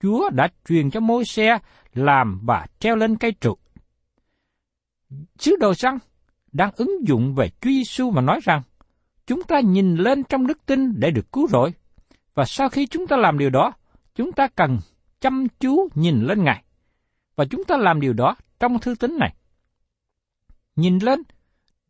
Chúa 0.00 0.30
đã 0.30 0.48
truyền 0.68 0.90
cho 0.90 1.00
môi 1.00 1.24
xe 1.24 1.58
làm 1.94 2.40
và 2.42 2.66
treo 2.78 2.96
lên 2.96 3.16
cây 3.16 3.32
trụ. 3.32 3.56
Sứ 5.38 5.56
đồ 5.60 5.74
răng 5.74 5.98
đang 6.52 6.70
ứng 6.76 7.08
dụng 7.08 7.34
về 7.34 7.48
Chúa 7.48 7.70
Giêsu 7.70 8.10
mà 8.10 8.20
nói 8.20 8.40
rằng, 8.42 8.62
chúng 9.26 9.42
ta 9.42 9.60
nhìn 9.60 9.96
lên 9.96 10.24
trong 10.24 10.46
đức 10.46 10.66
tin 10.66 11.00
để 11.00 11.10
được 11.10 11.32
cứu 11.32 11.48
rỗi. 11.48 11.72
Và 12.34 12.44
sau 12.44 12.68
khi 12.68 12.86
chúng 12.86 13.06
ta 13.06 13.16
làm 13.16 13.38
điều 13.38 13.50
đó, 13.50 13.72
chúng 14.14 14.32
ta 14.32 14.48
cần 14.48 14.78
chăm 15.20 15.46
chú 15.60 15.88
nhìn 15.94 16.20
lên 16.20 16.44
Ngài. 16.44 16.64
Và 17.36 17.44
chúng 17.44 17.64
ta 17.64 17.76
làm 17.76 18.00
điều 18.00 18.12
đó 18.12 18.36
trong 18.60 18.78
thư 18.78 18.94
tín 18.94 19.18
này. 19.18 19.34
Nhìn 20.76 20.98
lên, 20.98 21.22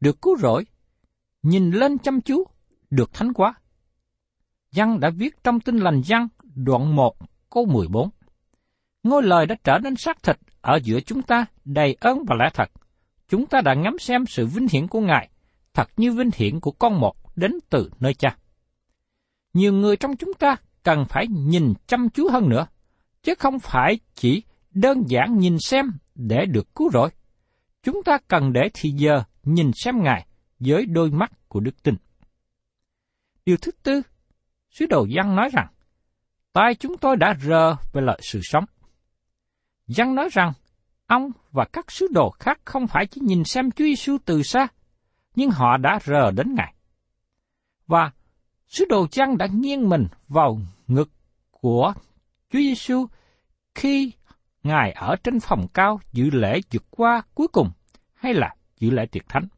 được 0.00 0.22
cứu 0.22 0.36
rỗi. 0.36 0.66
Nhìn 1.42 1.70
lên 1.70 1.98
chăm 1.98 2.20
chú, 2.20 2.44
được 2.90 3.12
thánh 3.12 3.32
quá. 3.32 3.54
Giăng 4.74 5.00
đã 5.00 5.10
viết 5.10 5.44
trong 5.44 5.60
tin 5.60 5.78
lành 5.78 6.02
Giăng 6.04 6.28
đoạn 6.54 6.96
1 6.96 7.16
câu 7.50 7.66
14. 7.66 8.10
Ngôi 9.02 9.22
lời 9.22 9.46
đã 9.46 9.56
trở 9.64 9.78
nên 9.78 9.96
xác 9.96 10.22
thịt 10.22 10.36
ở 10.60 10.78
giữa 10.82 11.00
chúng 11.00 11.22
ta 11.22 11.46
đầy 11.64 11.96
ơn 12.00 12.24
và 12.28 12.36
lẽ 12.38 12.50
thật. 12.54 12.70
Chúng 13.28 13.46
ta 13.46 13.60
đã 13.60 13.74
ngắm 13.74 13.98
xem 13.98 14.26
sự 14.26 14.46
vinh 14.46 14.66
hiển 14.70 14.88
của 14.88 15.00
Ngài, 15.00 15.28
thật 15.74 15.88
như 15.96 16.12
vinh 16.12 16.30
hiển 16.34 16.60
của 16.60 16.70
con 16.70 17.00
một 17.00 17.16
đến 17.36 17.52
từ 17.70 17.90
nơi 18.00 18.14
cha. 18.14 18.36
Nhiều 19.52 19.72
người 19.72 19.96
trong 19.96 20.16
chúng 20.16 20.34
ta 20.34 20.56
cần 20.82 21.04
phải 21.08 21.26
nhìn 21.28 21.72
chăm 21.86 22.08
chú 22.10 22.28
hơn 22.28 22.48
nữa, 22.48 22.66
chứ 23.22 23.34
không 23.38 23.58
phải 23.58 23.98
chỉ 24.14 24.42
đơn 24.70 25.02
giản 25.06 25.38
nhìn 25.38 25.58
xem 25.58 25.92
để 26.14 26.46
được 26.46 26.74
cứu 26.74 26.90
rỗi. 26.92 27.10
Chúng 27.82 28.02
ta 28.02 28.18
cần 28.28 28.52
để 28.52 28.70
thì 28.74 28.90
giờ 28.90 29.22
nhìn 29.42 29.70
xem 29.74 30.02
Ngài 30.02 30.26
với 30.58 30.86
đôi 30.86 31.10
mắt 31.10 31.32
của 31.48 31.60
đức 31.60 31.82
tin. 31.82 31.94
Điều 33.46 33.56
thứ 33.56 33.72
tư, 33.82 34.02
sứ 34.74 34.86
đồ 34.86 35.06
Giăng 35.10 35.36
nói 35.36 35.48
rằng, 35.52 35.66
tai 36.52 36.74
chúng 36.74 36.98
tôi 36.98 37.16
đã 37.16 37.34
rờ 37.42 37.76
về 37.92 38.02
lợi 38.02 38.20
sự 38.22 38.40
sống. 38.42 38.64
Giăng 39.86 40.14
nói 40.14 40.28
rằng, 40.32 40.52
ông 41.06 41.30
và 41.52 41.64
các 41.72 41.92
sứ 41.92 42.06
đồ 42.12 42.30
khác 42.30 42.60
không 42.64 42.86
phải 42.86 43.06
chỉ 43.06 43.20
nhìn 43.24 43.44
xem 43.44 43.70
Chúa 43.70 43.84
Giêsu 43.84 44.16
từ 44.24 44.42
xa, 44.42 44.66
nhưng 45.34 45.50
họ 45.50 45.76
đã 45.76 45.98
rờ 46.04 46.30
đến 46.30 46.54
Ngài. 46.54 46.74
Và 47.86 48.10
sứ 48.66 48.84
đồ 48.88 49.06
Giăng 49.12 49.38
đã 49.38 49.46
nghiêng 49.46 49.88
mình 49.88 50.06
vào 50.28 50.58
ngực 50.86 51.10
của 51.50 51.94
Chúa 52.50 52.58
Giêsu 52.58 53.06
khi 53.74 54.12
Ngài 54.62 54.92
ở 54.92 55.16
trên 55.24 55.40
phòng 55.40 55.66
cao 55.74 56.00
dự 56.12 56.30
lễ 56.30 56.60
vượt 56.72 56.84
qua 56.90 57.22
cuối 57.34 57.48
cùng 57.48 57.70
hay 58.14 58.34
là 58.34 58.54
dự 58.78 58.90
lễ 58.90 59.06
tiệc 59.06 59.28
thánh. 59.28 59.48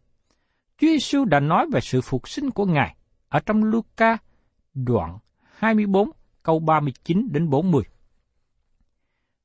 Chúa 0.78 0.88
Giêsu 0.88 1.25
đã 1.25 1.40
nói 1.40 1.66
về 1.73 1.80
sự 1.80 2.00
phục 2.00 2.28
sinh 2.28 2.50
của 2.50 2.64
Ngài 2.64 2.96
ở 3.28 3.40
trong 3.40 3.64
Luca 3.64 4.18
đoạn 4.76 5.18
24 5.42 6.11
câu 6.42 6.59
39 6.59 7.28
đến 7.33 7.50
40. 7.50 7.83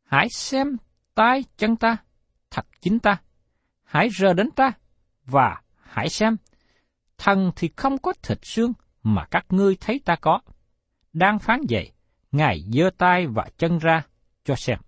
Hãy 0.03 0.27
xem 0.29 0.77
tay 1.13 1.43
chân 1.57 1.75
ta, 1.75 1.97
thật 2.49 2.65
chính 2.81 2.99
ta. 2.99 3.21
Hãy 3.83 4.09
rờ 4.09 4.33
đến 4.33 4.51
ta, 4.51 4.71
và 5.25 5.61
hãy 5.75 6.09
xem. 6.09 6.37
Thần 7.17 7.51
thì 7.55 7.69
không 7.75 7.97
có 7.97 8.13
thịt 8.23 8.39
xương 8.41 8.73
mà 9.03 9.25
các 9.31 9.45
ngươi 9.49 9.75
thấy 9.75 10.01
ta 10.05 10.15
có. 10.15 10.39
Đang 11.13 11.39
phán 11.39 11.61
dậy, 11.67 11.91
Ngài 12.31 12.63
giơ 12.73 12.89
tay 12.97 13.27
và 13.27 13.47
chân 13.57 13.77
ra 13.77 14.03
cho 14.43 14.55
xem. 14.55 14.79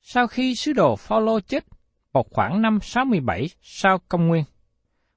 Sau 0.00 0.26
khi 0.26 0.54
sứ 0.54 0.72
đồ 0.72 0.96
Phaolô 0.96 1.40
chết 1.40 1.64
vào 2.12 2.24
khoảng 2.30 2.62
năm 2.62 2.78
67 2.82 3.48
sau 3.62 3.98
công 4.08 4.28
nguyên, 4.28 4.44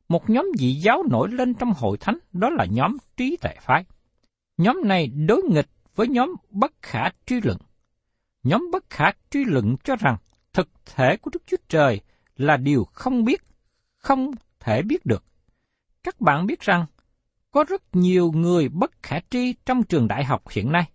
một 0.09 0.29
nhóm 0.29 0.51
dị 0.57 0.73
giáo 0.73 1.03
nổi 1.09 1.29
lên 1.31 1.53
trong 1.53 1.73
hội 1.73 1.97
thánh 1.97 2.17
đó 2.33 2.49
là 2.49 2.65
nhóm 2.65 2.97
trí 3.17 3.37
tệ 3.41 3.57
phái. 3.61 3.85
Nhóm 4.57 4.81
này 4.85 5.07
đối 5.07 5.41
nghịch 5.43 5.69
với 5.95 6.07
nhóm 6.07 6.35
bất 6.49 6.73
khả 6.81 7.09
truy 7.25 7.41
luận. 7.41 7.57
Nhóm 8.43 8.69
bất 8.71 8.89
khả 8.89 9.11
truy 9.31 9.45
luận 9.45 9.75
cho 9.83 9.95
rằng 9.95 10.17
thực 10.53 10.69
thể 10.85 11.17
của 11.17 11.31
Đức 11.33 11.43
Chúa 11.45 11.57
Trời 11.69 12.01
là 12.35 12.57
điều 12.57 12.83
không 12.83 13.25
biết, 13.25 13.43
không 13.97 14.31
thể 14.59 14.81
biết 14.81 15.05
được. 15.05 15.23
Các 16.03 16.21
bạn 16.21 16.45
biết 16.45 16.59
rằng, 16.59 16.85
có 17.51 17.63
rất 17.63 17.81
nhiều 17.93 18.31
người 18.31 18.69
bất 18.69 18.91
khả 19.03 19.19
tri 19.29 19.53
trong 19.65 19.83
trường 19.83 20.07
đại 20.07 20.23
học 20.23 20.49
hiện 20.49 20.71
nay. 20.71 20.89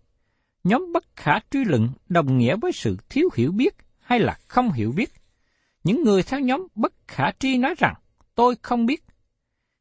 Nhóm 0.65 0.93
bất 0.93 1.05
khả 1.17 1.33
truy 1.51 1.65
luận 1.65 1.89
đồng 2.09 2.39
nghĩa 2.39 2.57
với 2.57 2.73
sự 2.73 2.97
thiếu 3.09 3.29
hiểu 3.35 3.53
biết 3.53 3.75
hay 3.99 4.21
là 4.21 4.39
không 4.49 4.73
hiểu 4.73 4.93
biết. 4.93 5.13
Những 5.85 6.03
người 6.05 6.23
theo 6.23 6.41
nhóm 6.41 6.67
bất 6.75 6.93
khả 7.09 7.31
tri 7.39 7.59
nói 7.59 7.75
rằng, 7.79 7.95
tôi 8.41 8.57
không 8.63 8.87
biết. 8.87 9.05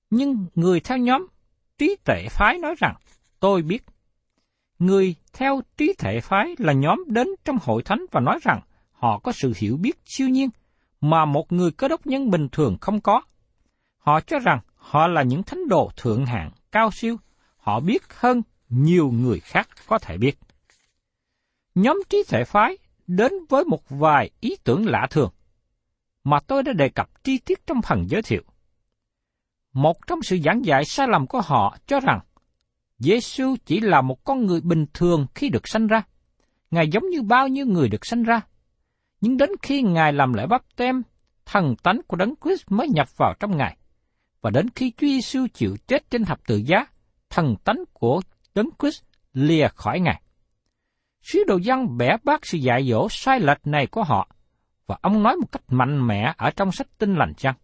Nhưng 0.10 0.46
người 0.56 0.80
theo 0.80 0.98
nhóm 0.98 1.28
trí 1.78 1.96
tuệ 2.06 2.28
phái 2.30 2.58
nói 2.58 2.76
rằng, 2.78 2.96
tôi 3.40 3.62
biết. 3.62 3.84
Người 4.80 5.16
theo 5.34 5.62
trí 5.78 5.94
thể 5.98 6.20
phái 6.20 6.56
là 6.58 6.74
nhóm 6.74 7.04
đến 7.08 7.28
trong 7.46 7.58
hội 7.62 7.84
thánh 7.84 8.06
và 8.12 8.20
nói 8.20 8.40
rằng 8.44 8.62
họ 8.92 9.20
có 9.20 9.32
sự 9.32 9.54
hiểu 9.58 9.78
biết 9.78 10.00
siêu 10.06 10.30
nhiên 10.30 10.50
mà 11.02 11.26
một 11.26 11.52
người 11.52 11.72
cơ 11.72 11.88
đốc 11.88 12.08
nhân 12.08 12.30
bình 12.30 12.50
thường 12.52 12.78
không 12.82 13.02
có. 13.02 13.22
Họ 13.98 14.22
cho 14.22 14.40
rằng 14.40 14.60
họ 14.76 15.08
là 15.08 15.24
những 15.24 15.44
thánh 15.44 15.68
đồ 15.68 15.92
thượng 15.98 16.26
hạng, 16.26 16.52
cao 16.72 16.92
siêu, 16.92 17.18
họ 17.58 17.80
biết 17.80 18.04
hơn 18.10 18.42
nhiều 18.70 19.12
người 19.12 19.40
khác 19.40 19.70
có 19.88 20.00
thể 20.00 20.18
biết. 20.18 20.40
Nhóm 21.76 22.02
trí 22.10 22.24
thể 22.28 22.44
phái 22.44 22.78
đến 23.08 23.34
với 23.50 23.64
một 23.64 23.90
vài 23.90 24.30
ý 24.40 24.56
tưởng 24.64 24.88
lạ 24.88 25.08
thường, 25.10 25.32
mà 26.24 26.40
tôi 26.48 26.64
đã 26.64 26.74
đề 26.74 26.90
cập 26.90 27.24
chi 27.24 27.38
tiết 27.38 27.68
trong 27.68 27.82
phần 27.82 28.06
giới 28.10 28.22
thiệu. 28.22 28.42
Một 29.74 30.08
trong 30.08 30.22
sự 30.22 30.38
giảng 30.46 30.66
dạy 30.66 30.86
sai 30.86 31.08
lầm 31.08 31.28
của 31.28 31.42
họ 31.42 31.78
cho 31.88 32.00
rằng 32.00 32.20
Giêsu 33.00 33.56
chỉ 33.66 33.80
là 33.80 34.02
một 34.02 34.24
con 34.24 34.46
người 34.46 34.62
bình 34.62 34.86
thường 34.94 35.28
khi 35.36 35.50
được 35.50 35.68
sanh 35.68 35.88
ra. 35.88 36.02
Ngài 36.72 36.88
giống 36.88 37.10
như 37.10 37.22
bao 37.22 37.48
nhiêu 37.48 37.66
người 37.66 37.90
được 37.90 38.06
sanh 38.06 38.24
ra. 38.24 38.42
Nhưng 39.22 39.38
đến 39.38 39.50
khi 39.62 39.82
Ngài 39.82 40.14
làm 40.14 40.34
lễ 40.34 40.46
bắp 40.48 40.62
tem, 40.76 41.02
thần 41.46 41.76
tánh 41.84 42.02
của 42.08 42.18
Đấng 42.18 42.34
Christ 42.44 42.64
mới 42.70 42.88
nhập 42.90 43.18
vào 43.18 43.34
trong 43.40 43.58
Ngài. 43.58 43.78
Và 44.42 44.50
đến 44.50 44.70
khi 44.76 44.92
Chúa 44.92 45.08
Giêsu 45.08 45.48
chịu 45.54 45.76
chết 45.88 46.12
trên 46.12 46.26
thập 46.26 46.48
tự 46.48 46.62
giá, 46.66 46.86
thần 47.30 47.56
tánh 47.64 47.84
của 47.94 48.22
Đấng 48.56 48.70
Christ 48.80 49.04
lìa 49.34 49.68
khỏi 49.76 50.00
Ngài. 50.00 50.22
Sứ 51.22 51.44
đồ 51.48 51.58
dân 51.58 51.98
bẻ 51.98 52.18
bác 52.24 52.46
sự 52.46 52.58
dạy 52.58 52.88
dỗ 52.90 53.08
sai 53.10 53.40
lệch 53.40 53.68
này 53.68 53.88
của 53.88 54.04
họ, 54.04 54.30
và 54.90 54.98
ông 55.02 55.24
nói 55.24 55.36
một 55.36 55.52
cách 55.52 55.64
mạnh 55.68 56.08
mẽ 56.08 56.34
ở 56.38 56.52
trong 56.52 56.72
sách 56.72 56.88
tinh 56.98 57.16
lành 57.16 57.34
chăng. 57.34 57.56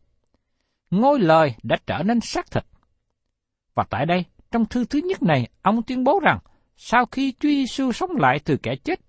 Ngôi 0.91 1.19
lời 1.19 1.55
đã 1.63 1.77
trở 1.87 2.03
nên 2.03 2.19
xác 2.21 2.51
thịt. 2.51 2.65
Và 3.75 3.83
tại 3.89 4.05
đây, 4.05 4.25
trong 4.51 4.65
thư 4.65 4.85
thứ 4.85 4.99
nhất 4.99 5.23
này, 5.23 5.47
ông 5.61 5.83
tuyên 5.83 6.03
bố 6.03 6.19
rằng, 6.23 6.39
sau 6.77 7.05
khi 7.05 7.33
Chúa 7.39 7.49
Giêsu 7.49 7.91
sống 7.91 8.09
lại 8.15 8.39
từ 8.45 8.57
kẻ 8.57 8.75
chết, 8.75 8.99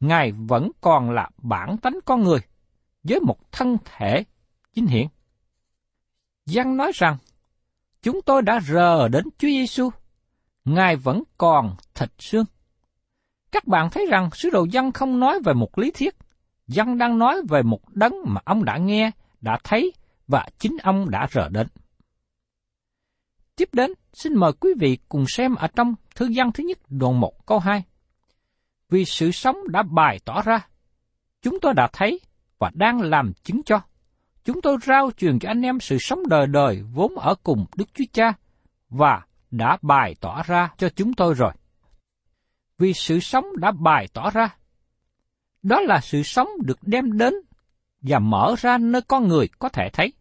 Ngài 0.00 0.32
vẫn 0.32 0.70
còn 0.80 1.10
là 1.10 1.30
bản 1.42 1.76
tánh 1.82 1.98
con 2.04 2.22
người, 2.22 2.38
với 3.02 3.20
một 3.20 3.52
thân 3.52 3.76
thể 3.84 4.24
chính 4.72 4.86
hiển. 4.86 5.06
Giăng 6.46 6.76
nói 6.76 6.92
rằng, 6.94 7.16
chúng 8.02 8.22
tôi 8.22 8.42
đã 8.42 8.60
rờ 8.60 9.08
đến 9.08 9.24
Chúa 9.38 9.48
Giêsu, 9.48 9.90
Ngài 10.64 10.96
vẫn 10.96 11.22
còn 11.38 11.76
thịt 11.94 12.10
xương. 12.18 12.44
Các 13.52 13.66
bạn 13.66 13.90
thấy 13.90 14.06
rằng 14.10 14.30
sứ 14.32 14.50
đồ 14.50 14.66
dân 14.70 14.92
không 14.92 15.20
nói 15.20 15.40
về 15.44 15.52
một 15.52 15.78
lý 15.78 15.90
thuyết, 15.90 16.14
dân 16.68 16.98
đang 16.98 17.18
nói 17.18 17.42
về 17.48 17.62
một 17.62 17.80
đấng 17.88 18.14
mà 18.24 18.40
ông 18.44 18.64
đã 18.64 18.76
nghe, 18.76 19.10
đã 19.40 19.58
thấy 19.64 19.92
và 20.28 20.46
chính 20.58 20.76
ông 20.82 21.10
đã 21.10 21.26
rờ 21.30 21.48
đến. 21.48 21.66
Tiếp 23.56 23.68
đến, 23.72 23.92
xin 24.12 24.34
mời 24.34 24.52
quý 24.60 24.70
vị 24.78 24.98
cùng 25.08 25.24
xem 25.28 25.54
ở 25.54 25.66
trong 25.66 25.94
thư 26.14 26.28
văn 26.34 26.52
thứ 26.52 26.64
nhất 26.64 26.78
đoạn 26.88 27.20
1 27.20 27.46
câu 27.46 27.58
2. 27.58 27.82
Vì 28.88 29.04
sự 29.04 29.30
sống 29.30 29.56
đã 29.68 29.82
bày 29.82 30.18
tỏ 30.24 30.42
ra, 30.42 30.68
chúng 31.42 31.60
tôi 31.60 31.74
đã 31.74 31.88
thấy 31.92 32.20
và 32.58 32.70
đang 32.74 33.00
làm 33.00 33.32
chứng 33.42 33.62
cho. 33.62 33.80
Chúng 34.44 34.62
tôi 34.62 34.76
rao 34.86 35.10
truyền 35.16 35.38
cho 35.38 35.48
anh 35.48 35.62
em 35.62 35.80
sự 35.80 35.96
sống 36.00 36.28
đời 36.28 36.46
đời 36.46 36.82
vốn 36.92 37.18
ở 37.18 37.34
cùng 37.42 37.66
Đức 37.76 37.88
Chúa 37.94 38.04
Cha 38.12 38.32
và 38.90 39.22
đã 39.50 39.78
bày 39.82 40.14
tỏ 40.20 40.42
ra 40.46 40.70
cho 40.78 40.88
chúng 40.88 41.14
tôi 41.14 41.34
rồi. 41.34 41.52
Vì 42.78 42.92
sự 42.92 43.20
sống 43.20 43.46
đã 43.56 43.72
bày 43.72 44.08
tỏ 44.12 44.30
ra. 44.30 44.57
Đó 45.62 45.80
là 45.80 46.00
sự 46.00 46.22
sống 46.22 46.48
được 46.62 46.78
đem 46.82 47.18
đến 47.18 47.34
và 48.00 48.18
mở 48.18 48.54
ra 48.58 48.78
nơi 48.78 49.02
con 49.02 49.28
người 49.28 49.48
có 49.58 49.68
thể 49.68 49.88
thấy. 49.92 50.12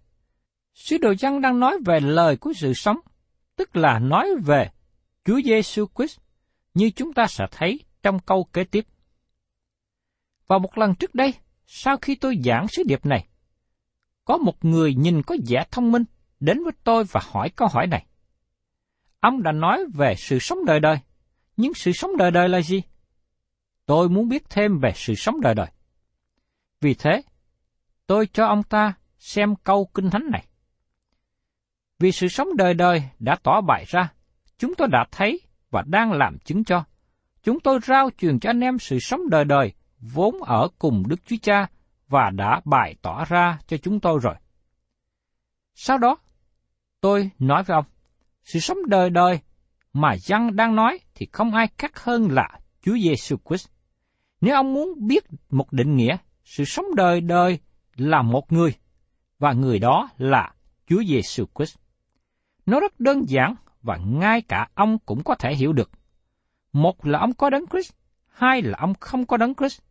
Sứ 0.74 0.98
đồ 0.98 1.14
dân 1.20 1.42
đang 1.42 1.60
nói 1.60 1.78
về 1.86 2.00
lời 2.00 2.38
của 2.38 2.54
sự 2.56 2.74
sống, 2.74 2.98
tức 3.56 3.76
là 3.76 4.00
nói 4.00 4.30
về 4.46 4.70
Chúa 5.26 5.40
Giêsu 5.46 5.86
Christ, 5.96 6.20
như 6.74 6.90
chúng 6.90 7.14
ta 7.14 7.28
sẽ 7.28 7.46
thấy 7.52 7.80
trong 8.04 8.20
câu 8.20 8.44
kế 8.44 8.64
tiếp. 8.64 8.86
Và 10.48 10.58
một 10.58 10.78
lần 10.78 10.96
trước 10.96 11.16
đây, 11.16 11.34
sau 11.66 11.98
khi 11.98 12.16
tôi 12.16 12.38
giảng 12.46 12.68
sứ 12.68 12.84
điệp 12.86 13.06
này, 13.06 13.28
có 14.26 14.38
một 14.38 14.66
người 14.66 14.94
nhìn 14.94 15.22
có 15.24 15.36
vẻ 15.48 15.66
thông 15.72 15.92
minh 15.92 16.04
đến 16.40 16.64
với 16.64 16.74
tôi 16.84 17.04
và 17.12 17.22
hỏi 17.24 17.50
câu 17.50 17.68
hỏi 17.68 17.88
này. 17.88 18.06
Ông 19.20 19.44
đã 19.44 19.52
nói 19.52 19.86
về 19.94 20.16
sự 20.18 20.40
sống 20.40 20.66
đời 20.66 20.80
đời, 20.80 21.00
nhưng 21.58 21.74
sự 21.74 21.92
sống 21.92 22.18
đời 22.18 22.32
đời 22.32 22.50
là 22.50 22.62
gì? 22.62 22.82
Tôi 23.88 24.10
muốn 24.10 24.30
biết 24.30 24.50
thêm 24.50 24.80
về 24.80 24.92
sự 24.96 25.16
sống 25.16 25.42
đời 25.42 25.56
đời. 25.56 25.68
Vì 26.82 26.94
thế, 26.94 27.22
tôi 28.08 28.28
cho 28.34 28.46
ông 28.46 28.64
ta 28.64 28.94
xem 29.20 29.56
câu 29.56 29.90
kinh 29.94 30.10
thánh 30.10 30.30
này. 30.32 30.48
Vì 32.00 32.12
sự 32.12 32.28
sống 32.28 32.48
đời 32.58 32.74
đời 32.74 33.04
đã 33.20 33.36
tỏ 33.44 33.62
bày 33.62 33.86
ra, 33.88 34.14
chúng 34.58 34.76
tôi 34.76 34.88
đã 34.88 35.06
thấy 35.12 35.42
và 35.70 35.84
đang 35.88 36.12
làm 36.12 36.38
chứng 36.40 36.64
cho. 36.64 36.84
Chúng 37.44 37.60
tôi 37.60 37.80
rao 37.84 38.10
truyền 38.18 38.40
cho 38.40 38.50
anh 38.50 38.60
em 38.60 38.80
sự 38.80 39.00
sống 39.00 39.30
đời 39.30 39.46
đời 39.46 39.74
vốn 40.00 40.44
ở 40.44 40.68
cùng 40.80 41.04
Đức 41.08 41.26
Chúa 41.26 41.36
Cha 41.42 41.68
và 42.08 42.30
đã 42.30 42.62
bày 42.66 42.96
tỏ 43.02 43.26
ra 43.26 43.60
cho 43.68 43.78
chúng 43.78 44.00
tôi 44.00 44.20
rồi. 44.22 44.36
Sau 45.76 45.98
đó, 45.98 46.18
tôi 47.02 47.30
nói 47.40 47.64
với 47.64 47.76
ông, 47.76 47.86
sự 48.44 48.60
sống 48.60 48.78
đời 48.88 49.10
đời 49.10 49.40
mà 49.94 50.18
dân 50.18 50.56
đang 50.56 50.76
nói 50.76 51.00
thì 51.16 51.28
không 51.32 51.54
ai 51.54 51.68
khác 51.78 52.00
hơn 52.00 52.28
là 52.32 52.60
Chúa 52.82 52.98
Giêsu 53.04 53.38
Christ. 53.46 53.77
Nếu 54.42 54.56
ông 54.56 54.74
muốn 54.74 55.08
biết 55.08 55.24
một 55.50 55.74
định 55.74 55.96
nghĩa, 55.96 56.18
sự 56.46 56.66
sống 56.66 56.86
đời 56.96 57.22
đời 57.22 57.60
là 57.96 58.22
một 58.22 58.52
người, 58.52 58.74
và 59.40 59.54
người 59.54 59.80
đó 59.80 60.10
là 60.18 60.54
Chúa 60.88 61.04
Giêsu 61.08 61.46
Christ. 61.56 61.78
Nó 62.66 62.80
rất 62.80 63.00
đơn 63.00 63.26
giản 63.28 63.56
và 63.82 63.98
ngay 63.98 64.42
cả 64.42 64.68
ông 64.74 65.00
cũng 65.00 65.24
có 65.24 65.36
thể 65.36 65.56
hiểu 65.56 65.74
được. 65.74 65.92
Một 66.74 67.06
là 67.06 67.20
ông 67.20 67.34
có 67.34 67.50
đấng 67.50 67.68
Christ, 67.68 67.94
hai 68.28 68.62
là 68.62 68.78
ông 68.78 68.94
không 69.00 69.26
có 69.26 69.38
đấng 69.38 69.56
Christ. 69.56 69.82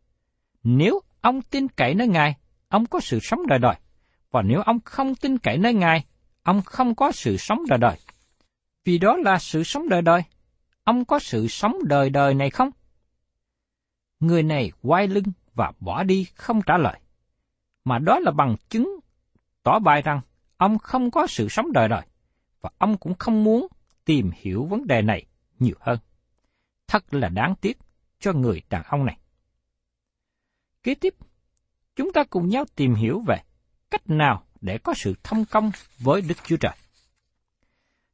Nếu 0.63 1.01
ông 1.21 1.43
tin 1.43 1.69
cậy 1.69 1.95
nơi 1.95 2.09
Ngài, 2.09 2.37
ông 2.69 2.87
có 2.87 3.01
sự 3.01 3.19
sống 3.23 3.47
đời 3.47 3.59
đời. 3.59 3.75
Và 4.31 4.43
nếu 4.43 4.61
ông 4.61 4.81
không 4.81 5.15
tin 5.15 5.39
cậy 5.39 5.59
nơi 5.59 5.75
Ngài, 5.75 6.05
ông 6.43 6.63
không 6.63 6.95
có 6.95 7.13
sự 7.13 7.37
sống 7.37 7.59
đời 7.69 7.79
đời. 7.79 7.97
Vì 8.85 8.99
đó 8.99 9.17
là 9.17 9.39
sự 9.39 9.63
sống 9.63 9.89
đời 9.89 10.03
đời. 10.03 10.23
Ông 10.85 11.05
có 11.05 11.19
sự 11.19 11.49
sống 11.49 11.77
đời 11.85 12.11
đời 12.11 12.35
này 12.35 12.51
không? 12.51 12.71
Người 14.21 14.43
này 14.43 14.73
quay 14.83 15.09
lưng 15.09 15.25
và 15.55 15.73
bỏ 15.81 16.03
đi 16.03 16.25
không 16.35 16.63
trả 16.63 16.79
lời. 16.79 17.01
Mà 17.85 17.99
đó 17.99 18.19
là 18.19 18.31
bằng 18.31 18.57
chứng 18.69 19.01
tỏ 19.63 19.79
bài 19.79 20.03
rằng 20.03 20.21
ông 20.57 20.79
không 20.79 21.11
có 21.11 21.27
sự 21.27 21.49
sống 21.49 21.73
đời 21.73 21.89
đời 21.89 22.07
và 22.61 22.71
ông 22.79 22.97
cũng 22.97 23.15
không 23.15 23.45
muốn 23.45 23.67
tìm 24.05 24.31
hiểu 24.35 24.65
vấn 24.65 24.87
đề 24.87 25.03
này 25.03 25.27
nhiều 25.59 25.75
hơn. 25.81 25.99
Thật 26.87 27.15
là 27.15 27.29
đáng 27.29 27.55
tiếc 27.61 27.79
cho 28.21 28.33
người 28.33 28.63
đàn 28.71 28.83
ông 28.83 29.05
này. 29.05 29.19
Kế 30.83 30.95
tiếp, 30.95 31.15
chúng 31.97 32.13
ta 32.13 32.25
cùng 32.25 32.49
nhau 32.49 32.65
tìm 32.77 32.95
hiểu 32.95 33.21
về 33.27 33.43
cách 33.91 34.11
nào 34.11 34.43
để 34.61 34.79
có 34.79 34.95
sự 34.97 35.15
thông 35.23 35.45
công 35.45 35.71
với 35.99 36.21
Đức 36.21 36.35
Chúa 36.45 36.57
Trời. 36.57 36.75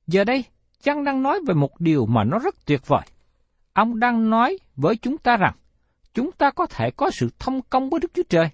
Giờ 0.06 0.24
đây, 0.24 0.44
Chăng 0.82 1.04
đang 1.04 1.22
nói 1.22 1.40
về 1.46 1.54
một 1.54 1.80
điều 1.80 2.06
mà 2.06 2.24
nó 2.24 2.38
rất 2.38 2.66
tuyệt 2.66 2.86
vời. 2.86 3.02
Ông 3.72 4.00
đang 4.00 4.30
nói 4.30 4.58
với 4.76 4.96
chúng 4.96 5.18
ta 5.18 5.36
rằng, 5.36 5.54
chúng 6.14 6.32
ta 6.32 6.50
có 6.50 6.66
thể 6.66 6.90
có 6.90 7.10
sự 7.10 7.30
thông 7.38 7.62
công 7.62 7.90
với 7.90 8.00
Đức 8.00 8.10
Chúa 8.14 8.22
Trời. 8.28 8.48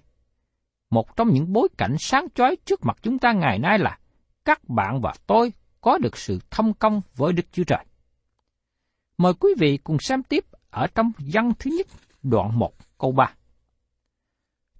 Một 0.89 1.15
trong 1.15 1.29
những 1.33 1.53
bối 1.53 1.67
cảnh 1.77 1.95
sáng 1.99 2.27
chói 2.35 2.57
trước 2.65 2.85
mặt 2.85 2.97
chúng 3.01 3.19
ta 3.19 3.33
ngày 3.33 3.59
nay 3.59 3.79
là 3.79 3.99
các 4.45 4.69
bạn 4.69 5.01
và 5.01 5.13
tôi 5.27 5.53
có 5.81 5.97
được 5.97 6.17
sự 6.17 6.39
thông 6.51 6.73
công 6.73 7.01
với 7.15 7.33
Đức 7.33 7.45
Chúa 7.51 7.63
Trời. 7.63 7.85
Mời 9.17 9.33
quý 9.33 9.49
vị 9.57 9.77
cùng 9.77 9.99
xem 9.99 10.23
tiếp 10.23 10.45
ở 10.69 10.87
trong 10.95 11.11
văn 11.17 11.51
thứ 11.59 11.71
nhất, 11.77 11.87
đoạn 12.23 12.59
1, 12.59 12.73
câu 12.97 13.11
3. 13.11 13.33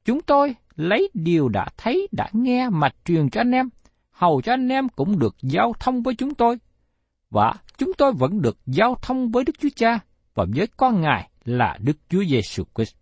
Chúng 0.06 0.22
tôi 0.22 0.56
lấy 0.76 1.10
điều 1.14 1.50
đã 1.50 1.68
thấy, 1.78 2.08
đã 2.12 2.30
nghe 2.34 2.70
mà 2.70 2.90
truyền 3.06 3.30
cho 3.30 3.42
anh 3.42 3.52
em, 3.52 3.70
hầu 4.12 4.42
cho 4.42 4.54
anh 4.54 4.70
em 4.70 4.90
cũng 4.90 5.20
được 5.20 5.36
giao 5.42 5.74
thông 5.80 6.04
với 6.04 6.16
chúng 6.16 6.36
tôi. 6.36 6.58
Và 7.30 7.54
chúng 7.78 7.92
tôi 7.98 8.14
vẫn 8.14 8.42
được 8.42 8.58
giao 8.66 8.96
thông 9.02 9.32
với 9.32 9.44
Đức 9.44 9.60
Chúa 9.60 9.70
Cha 9.76 10.00
và 10.34 10.46
với 10.56 10.68
con 10.78 11.02
Ngài 11.02 11.30
là 11.50 11.78
Đức 11.80 11.98
Chúa 12.10 12.24
Giêsu 12.24 12.64
Christ. 12.76 12.96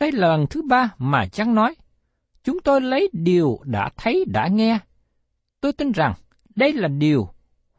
Đây 0.00 0.12
là 0.12 0.28
lần 0.28 0.46
thứ 0.50 0.62
ba 0.62 0.94
mà 0.98 1.26
chăng 1.26 1.54
nói, 1.54 1.74
chúng 2.44 2.58
tôi 2.64 2.80
lấy 2.80 3.10
điều 3.12 3.58
đã 3.64 3.90
thấy 3.96 4.24
đã 4.28 4.48
nghe. 4.48 4.78
Tôi 5.60 5.72
tin 5.72 5.92
rằng 5.92 6.14
đây 6.54 6.72
là 6.72 6.88
điều 6.88 7.28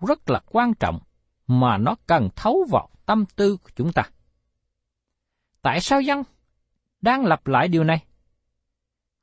rất 0.07 0.29
là 0.29 0.41
quan 0.45 0.73
trọng 0.73 0.99
mà 1.47 1.77
nó 1.77 1.95
cần 2.07 2.29
thấu 2.35 2.65
vào 2.69 2.89
tâm 3.05 3.25
tư 3.35 3.57
của 3.57 3.69
chúng 3.75 3.93
ta. 3.93 4.03
Tại 5.61 5.81
sao 5.81 6.01
dân 6.01 6.23
đang 7.01 7.25
lặp 7.25 7.47
lại 7.47 7.67
điều 7.67 7.83
này? 7.83 8.03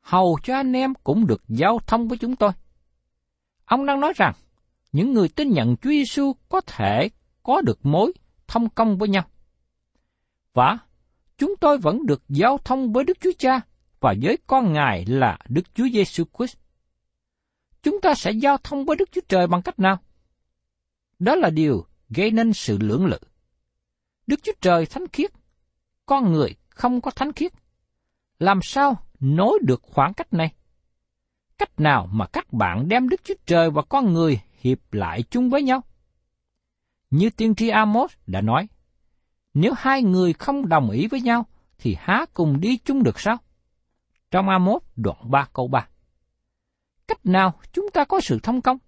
Hầu 0.01 0.39
cho 0.43 0.55
anh 0.55 0.73
em 0.73 0.95
cũng 1.05 1.27
được 1.27 1.43
giao 1.49 1.79
thông 1.87 2.09
với 2.09 2.19
chúng 2.19 2.37
tôi. 2.37 2.51
Ông 3.65 3.87
đang 3.87 4.01
nói 4.01 4.13
rằng, 4.17 4.33
những 4.93 5.13
người 5.13 5.29
tin 5.29 5.51
nhận 5.51 5.77
Chúa 5.77 5.91
Giêsu 5.91 6.33
có 6.49 6.61
thể 6.61 7.09
có 7.43 7.61
được 7.61 7.87
mối 7.87 8.13
thông 8.47 8.69
công 8.69 8.99
với 8.99 9.09
nhau. 9.09 9.25
Và 10.57 10.79
chúng 11.39 11.55
tôi 11.61 11.79
vẫn 11.79 12.07
được 12.07 12.23
giao 12.29 12.59
thông 12.65 12.93
với 12.93 13.05
Đức 13.05 13.19
Chúa 13.21 13.33
Cha 13.39 13.61
và 14.01 14.15
với 14.23 14.39
con 14.47 14.73
Ngài 14.73 15.05
là 15.05 15.39
Đức 15.49 15.75
Chúa 15.75 15.89
Giêsu 15.93 16.25
Christ 16.39 16.57
chúng 17.83 18.01
ta 18.01 18.15
sẽ 18.15 18.31
giao 18.31 18.57
thông 18.65 18.85
với 18.85 18.97
Đức 18.97 19.13
Chúa 19.13 19.21
Trời 19.29 19.47
bằng 19.47 19.63
cách 19.63 19.79
nào? 19.79 19.99
Đó 21.19 21.35
là 21.35 21.51
điều 21.51 21.87
gây 22.09 22.31
nên 22.31 22.53
sự 22.53 22.79
lưỡng 22.81 23.07
lự. 23.07 23.19
Đức 24.27 24.43
Chúa 24.43 24.53
Trời 24.61 24.87
thánh 24.87 25.09
khiết, 25.09 25.31
con 26.07 26.33
người 26.33 26.55
không 26.69 27.01
có 27.01 27.11
thánh 27.11 27.33
khiết. 27.33 27.53
Làm 28.39 28.61
sao 28.63 29.03
nối 29.21 29.59
được 29.63 29.83
khoảng 29.83 30.15
cách 30.15 30.33
này? 30.33 30.55
Cách 31.59 31.81
nào 31.81 32.09
mà 32.13 32.27
các 32.27 32.53
bạn 32.53 32.89
đem 32.89 33.09
Đức 33.09 33.21
Chúa 33.25 33.35
Trời 33.47 33.71
và 33.71 33.83
con 33.83 34.13
người 34.13 34.41
hiệp 34.61 34.93
lại 34.93 35.23
chung 35.23 35.51
với 35.51 35.63
nhau? 35.63 35.83
Như 37.11 37.31
tiên 37.31 37.55
tri 37.55 37.69
Amos 37.69 38.13
đã 38.27 38.41
nói, 38.41 38.69
nếu 39.59 39.73
hai 39.77 40.03
người 40.03 40.33
không 40.33 40.69
đồng 40.69 40.91
ý 40.91 41.07
với 41.07 41.21
nhau, 41.21 41.47
thì 41.79 41.97
há 41.99 42.27
cùng 42.35 42.61
đi 42.61 42.77
chung 42.77 43.03
được 43.03 43.21
sao? 43.21 43.37
Trong 44.31 44.49
Amos 44.49 44.83
đoạn 44.97 45.31
3 45.31 45.49
câu 45.53 45.69
3. 45.69 45.89
Cách 47.09 47.27
nào 47.27 47.61
chúng 47.73 47.91
ta 47.93 48.05
có 48.05 48.21
sự 48.21 48.39
thông 48.43 48.63
công? 48.63 48.79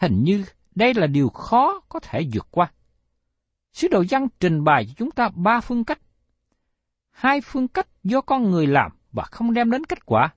Hình 0.00 0.22
như 0.24 0.44
đây 0.74 0.94
là 0.94 1.06
điều 1.06 1.28
khó 1.28 1.80
có 1.88 2.00
thể 2.00 2.26
vượt 2.32 2.48
qua. 2.50 2.72
Sứ 3.72 3.88
đồ 3.88 4.04
văn 4.10 4.26
trình 4.40 4.64
bày 4.64 4.86
cho 4.86 4.92
chúng 4.96 5.10
ta 5.10 5.28
ba 5.34 5.60
phương 5.60 5.84
cách. 5.84 6.00
Hai 7.10 7.40
phương 7.40 7.68
cách 7.68 7.88
do 8.04 8.20
con 8.20 8.50
người 8.50 8.66
làm 8.66 8.92
và 9.12 9.24
không 9.24 9.54
đem 9.54 9.70
đến 9.70 9.84
kết 9.84 10.06
quả. 10.06 10.34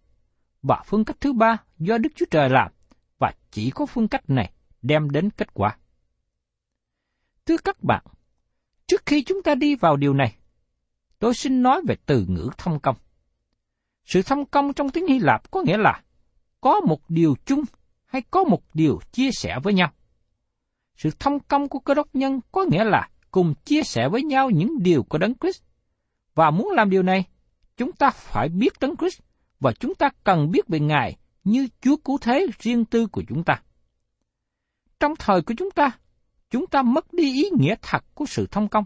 Và 0.62 0.84
phương 0.86 1.06
cách 1.06 1.18
thứ 1.20 1.34
ba 1.34 1.58
do 1.78 1.98
Đức 1.98 2.10
Chúa 2.16 2.26
Trời 2.32 2.50
làm 2.50 2.72
và 3.20 3.34
chỉ 3.52 3.72
có 3.72 3.86
phương 3.86 4.08
cách 4.08 4.30
này 4.30 4.52
đem 4.82 5.10
đến 5.10 5.30
kết 5.30 5.54
quả. 5.54 5.78
Thưa 7.46 7.58
các 7.58 7.84
bạn, 7.84 8.04
trước 8.96 9.06
khi 9.06 9.24
chúng 9.24 9.44
ta 9.44 9.56
đi 9.56 9.76
vào 9.76 9.98
điều 9.98 10.14
này, 10.14 10.36
tôi 11.20 11.34
xin 11.34 11.64
nói 11.64 11.82
về 11.88 11.96
từ 12.06 12.26
ngữ 12.28 12.50
thông 12.58 12.80
công. 12.80 12.96
Sự 14.06 14.22
thông 14.22 14.46
công 14.46 14.74
trong 14.74 14.90
tiếng 14.90 15.08
Hy 15.08 15.20
Lạp 15.20 15.52
có 15.52 15.62
nghĩa 15.62 15.78
là 15.78 16.02
có 16.62 16.80
một 16.80 17.10
điều 17.10 17.36
chung 17.46 17.64
hay 18.06 18.22
có 18.32 18.44
một 18.44 18.62
điều 18.74 19.00
chia 19.12 19.30
sẻ 19.32 19.60
với 19.64 19.74
nhau. 19.74 19.92
Sự 20.98 21.10
thông 21.20 21.40
công 21.40 21.70
của 21.70 21.80
cơ 21.80 21.94
đốc 21.94 22.16
nhân 22.16 22.40
có 22.52 22.66
nghĩa 22.66 22.84
là 22.84 23.10
cùng 23.32 23.54
chia 23.66 23.84
sẻ 23.84 24.10
với 24.10 24.24
nhau 24.24 24.50
những 24.50 24.84
điều 24.84 25.04
của 25.04 25.18
Đấng 25.18 25.34
Christ. 25.42 25.64
Và 26.36 26.52
muốn 26.52 26.72
làm 26.72 26.90
điều 26.90 27.04
này, 27.04 27.26
chúng 27.78 27.92
ta 27.92 28.10
phải 28.10 28.50
biết 28.50 28.74
Đấng 28.80 28.96
Christ 28.96 29.22
và 29.60 29.72
chúng 29.72 29.96
ta 29.96 30.10
cần 30.24 30.52
biết 30.52 30.68
về 30.68 30.80
Ngài 30.80 31.18
như 31.44 31.68
Chúa 31.82 31.96
cứu 31.98 32.18
thế 32.22 32.48
riêng 32.60 32.86
tư 32.86 33.08
của 33.08 33.24
chúng 33.30 33.44
ta. 33.44 33.62
Trong 35.00 35.16
thời 35.20 35.42
của 35.42 35.54
chúng 35.58 35.72
ta, 35.72 35.92
chúng 36.56 36.68
ta 36.68 36.82
mất 36.82 37.14
đi 37.14 37.34
ý 37.34 37.50
nghĩa 37.58 37.76
thật 37.82 38.06
của 38.14 38.26
sự 38.26 38.48
thông 38.52 38.68
công. 38.68 38.84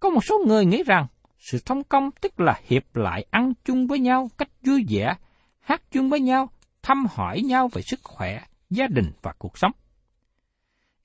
Có 0.00 0.10
một 0.10 0.24
số 0.24 0.38
người 0.46 0.64
nghĩ 0.64 0.82
rằng 0.82 1.06
sự 1.38 1.58
thông 1.64 1.84
công 1.84 2.10
tức 2.20 2.40
là 2.40 2.60
hiệp 2.64 2.96
lại 2.96 3.26
ăn 3.30 3.52
chung 3.64 3.86
với 3.86 3.98
nhau 3.98 4.30
cách 4.38 4.48
vui 4.64 4.84
vẻ, 4.88 5.16
hát 5.60 5.82
chung 5.90 6.10
với 6.10 6.20
nhau, 6.20 6.50
thăm 6.82 7.06
hỏi 7.10 7.40
nhau 7.40 7.68
về 7.68 7.82
sức 7.82 8.00
khỏe, 8.02 8.44
gia 8.70 8.86
đình 8.86 9.12
và 9.22 9.32
cuộc 9.38 9.58
sống. 9.58 9.72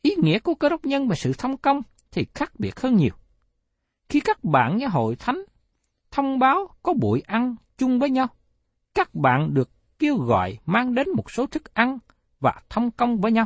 Ý 0.02 0.16
nghĩa 0.18 0.40
của 0.40 0.56
cơ 0.56 0.70
đốc 0.70 0.86
nhân 0.86 1.08
về 1.08 1.16
sự 1.16 1.34
thông 1.38 1.58
công 1.58 1.82
thì 2.12 2.26
khác 2.34 2.52
biệt 2.60 2.80
hơn 2.80 2.96
nhiều. 2.96 3.14
Khi 4.10 4.20
các 4.20 4.44
bạn 4.44 4.78
nghe 4.78 4.88
hội 4.88 5.16
thánh 5.16 5.44
thông 6.12 6.40
báo 6.40 6.68
có 6.84 6.94
buổi 6.94 7.22
ăn 7.28 7.56
chung 7.78 8.00
với 8.00 8.10
nhau, 8.10 8.28
các 8.94 9.16
bạn 9.16 9.54
được 9.54 9.70
kêu 10.00 10.18
gọi 10.18 10.58
mang 10.66 10.96
đến 10.96 11.08
một 11.16 11.32
số 11.32 11.46
thức 11.46 11.74
ăn 11.74 11.98
và 12.40 12.62
thông 12.70 12.92
công 12.92 13.22
với 13.22 13.32
nhau. 13.32 13.46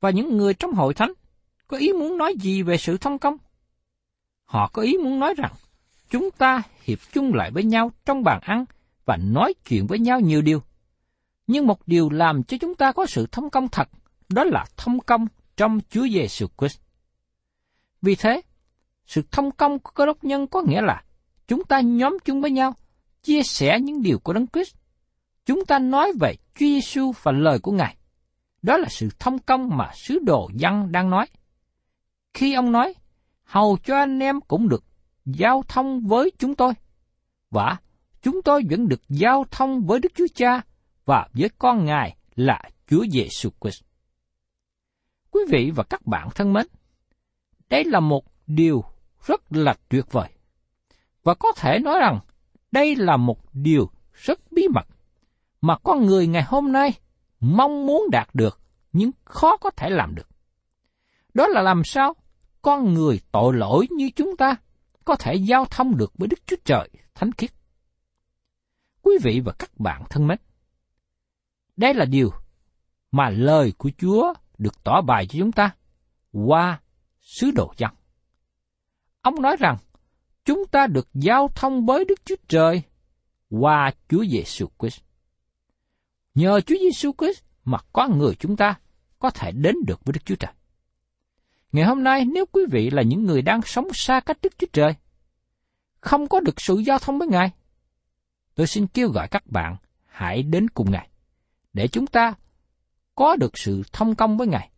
Và 0.00 0.10
những 0.10 0.36
người 0.36 0.54
trong 0.54 0.72
hội 0.72 0.94
thánh 0.94 1.12
có 1.68 1.76
ý 1.76 1.92
muốn 1.92 2.18
nói 2.18 2.34
gì 2.40 2.62
về 2.62 2.76
sự 2.76 2.98
thông 2.98 3.18
công? 3.18 3.36
Họ 4.44 4.70
có 4.72 4.82
ý 4.82 4.96
muốn 4.96 5.20
nói 5.20 5.34
rằng 5.36 5.52
chúng 6.10 6.30
ta 6.30 6.62
hiệp 6.82 6.98
chung 7.12 7.34
lại 7.34 7.50
với 7.50 7.64
nhau 7.64 7.92
trong 8.04 8.24
bàn 8.24 8.40
ăn 8.42 8.64
và 9.04 9.16
nói 9.16 9.54
chuyện 9.68 9.86
với 9.86 9.98
nhau 9.98 10.20
nhiều 10.20 10.42
điều. 10.42 10.62
Nhưng 11.46 11.66
một 11.66 11.80
điều 11.86 12.10
làm 12.10 12.42
cho 12.42 12.56
chúng 12.60 12.74
ta 12.74 12.92
có 12.92 13.06
sự 13.06 13.26
thông 13.32 13.50
công 13.50 13.68
thật, 13.68 13.88
đó 14.28 14.44
là 14.44 14.64
thông 14.76 15.00
công 15.00 15.26
trong 15.56 15.80
Chúa 15.90 16.08
Giêsu 16.08 16.46
Christ. 16.58 16.78
Vì 18.02 18.14
thế, 18.14 18.40
sự 19.06 19.22
thông 19.30 19.50
công 19.50 19.78
của 19.78 19.90
cơ 19.94 20.06
đốc 20.06 20.24
nhân 20.24 20.46
có 20.46 20.62
nghĩa 20.62 20.80
là 20.80 21.02
chúng 21.48 21.64
ta 21.64 21.80
nhóm 21.80 22.18
chung 22.24 22.40
với 22.40 22.50
nhau, 22.50 22.74
chia 23.22 23.42
sẻ 23.42 23.80
những 23.80 24.02
điều 24.02 24.18
của 24.18 24.32
Đấng 24.32 24.46
Christ. 24.46 24.74
Chúng 25.46 25.64
ta 25.64 25.78
nói 25.78 26.12
về 26.20 26.34
Chúa 26.34 26.66
Giêsu 26.66 27.12
và 27.22 27.32
lời 27.32 27.58
của 27.58 27.72
Ngài. 27.72 27.96
Đó 28.62 28.76
là 28.76 28.88
sự 28.90 29.08
thông 29.18 29.38
công 29.38 29.76
mà 29.76 29.90
sứ 29.94 30.18
đồ 30.18 30.50
dân 30.54 30.92
đang 30.92 31.10
nói. 31.10 31.26
Khi 32.34 32.54
ông 32.54 32.72
nói, 32.72 32.94
hầu 33.44 33.78
cho 33.84 33.96
anh 33.96 34.18
em 34.18 34.40
cũng 34.40 34.68
được 34.68 34.84
giao 35.24 35.62
thông 35.68 36.00
với 36.06 36.32
chúng 36.38 36.54
tôi. 36.54 36.72
Và 37.50 37.76
chúng 38.22 38.42
tôi 38.42 38.62
vẫn 38.70 38.88
được 38.88 39.00
giao 39.08 39.44
thông 39.50 39.86
với 39.86 40.00
Đức 40.00 40.12
Chúa 40.14 40.26
Cha 40.34 40.60
và 41.04 41.28
với 41.32 41.50
con 41.58 41.84
Ngài 41.84 42.16
là 42.34 42.62
Chúa 42.86 43.04
Giêsu 43.12 43.50
Christ. 43.60 43.82
Quý 45.30 45.40
vị 45.48 45.70
và 45.74 45.84
các 45.84 46.06
bạn 46.06 46.28
thân 46.34 46.52
mến, 46.52 46.66
đây 47.68 47.84
là 47.84 48.00
một 48.00 48.24
điều 48.46 48.84
rất 49.26 49.40
là 49.50 49.74
tuyệt 49.88 50.12
vời. 50.12 50.28
Và 51.22 51.34
có 51.34 51.52
thể 51.56 51.78
nói 51.78 51.98
rằng 52.00 52.20
đây 52.72 52.96
là 52.96 53.16
một 53.16 53.54
điều 53.54 53.90
rất 54.12 54.40
bí 54.52 54.68
mật 54.74 54.86
mà 55.60 55.78
con 55.78 56.06
người 56.06 56.26
ngày 56.26 56.42
hôm 56.42 56.72
nay 56.72 56.92
mong 57.40 57.86
muốn 57.86 58.06
đạt 58.12 58.28
được 58.34 58.60
nhưng 58.92 59.10
khó 59.24 59.56
có 59.56 59.70
thể 59.70 59.90
làm 59.90 60.14
được. 60.14 60.28
Đó 61.38 61.46
là 61.46 61.62
làm 61.62 61.82
sao 61.84 62.16
con 62.62 62.94
người 62.94 63.20
tội 63.32 63.54
lỗi 63.54 63.86
như 63.90 64.10
chúng 64.16 64.36
ta 64.36 64.56
có 65.04 65.16
thể 65.16 65.34
giao 65.34 65.64
thông 65.64 65.96
được 65.96 66.12
với 66.18 66.28
Đức 66.28 66.38
Chúa 66.46 66.56
Trời 66.64 66.88
thánh 67.14 67.32
khiết. 67.32 67.50
Quý 69.02 69.12
vị 69.22 69.40
và 69.44 69.52
các 69.58 69.70
bạn 69.78 70.02
thân 70.10 70.26
mến, 70.26 70.38
đây 71.76 71.94
là 71.94 72.04
điều 72.04 72.30
mà 73.10 73.30
lời 73.30 73.72
của 73.78 73.90
Chúa 73.98 74.32
được 74.58 74.84
tỏ 74.84 75.00
bài 75.00 75.26
cho 75.26 75.38
chúng 75.38 75.52
ta 75.52 75.70
qua 76.32 76.80
sứ 77.20 77.50
đồ 77.50 77.74
dân. 77.76 77.90
Ông 79.20 79.42
nói 79.42 79.56
rằng, 79.58 79.76
chúng 80.44 80.66
ta 80.66 80.86
được 80.86 81.08
giao 81.14 81.48
thông 81.54 81.86
với 81.86 82.04
Đức 82.04 82.20
Chúa 82.24 82.36
Trời 82.48 82.82
qua 83.50 83.92
Chúa 84.08 84.24
Giêsu 84.24 84.66
Christ. 84.78 85.00
Nhờ 86.34 86.60
Chúa 86.60 86.76
Giêsu 86.80 87.12
Christ 87.18 87.42
mà 87.64 87.78
con 87.92 88.18
người 88.18 88.34
chúng 88.34 88.56
ta 88.56 88.78
có 89.18 89.30
thể 89.30 89.52
đến 89.52 89.74
được 89.86 90.04
với 90.04 90.12
Đức 90.12 90.24
Chúa 90.24 90.36
Trời. 90.36 90.52
Ngày 91.72 91.84
hôm 91.84 92.04
nay 92.04 92.24
nếu 92.24 92.46
quý 92.52 92.62
vị 92.70 92.90
là 92.90 93.02
những 93.02 93.24
người 93.24 93.42
đang 93.42 93.62
sống 93.62 93.88
xa 93.94 94.20
cách 94.20 94.38
Đức 94.42 94.52
Chúa 94.58 94.66
Trời, 94.72 94.94
không 96.00 96.28
có 96.28 96.40
được 96.40 96.60
sự 96.60 96.78
giao 96.78 96.98
thông 96.98 97.18
với 97.18 97.28
Ngài, 97.28 97.50
tôi 98.54 98.66
xin 98.66 98.86
kêu 98.86 99.08
gọi 99.08 99.28
các 99.28 99.46
bạn 99.46 99.76
hãy 100.06 100.42
đến 100.42 100.68
cùng 100.70 100.90
Ngài, 100.90 101.08
để 101.72 101.88
chúng 101.88 102.06
ta 102.06 102.34
có 103.14 103.36
được 103.36 103.58
sự 103.58 103.82
thông 103.92 104.14
công 104.14 104.36
với 104.36 104.46
Ngài, 104.46 104.70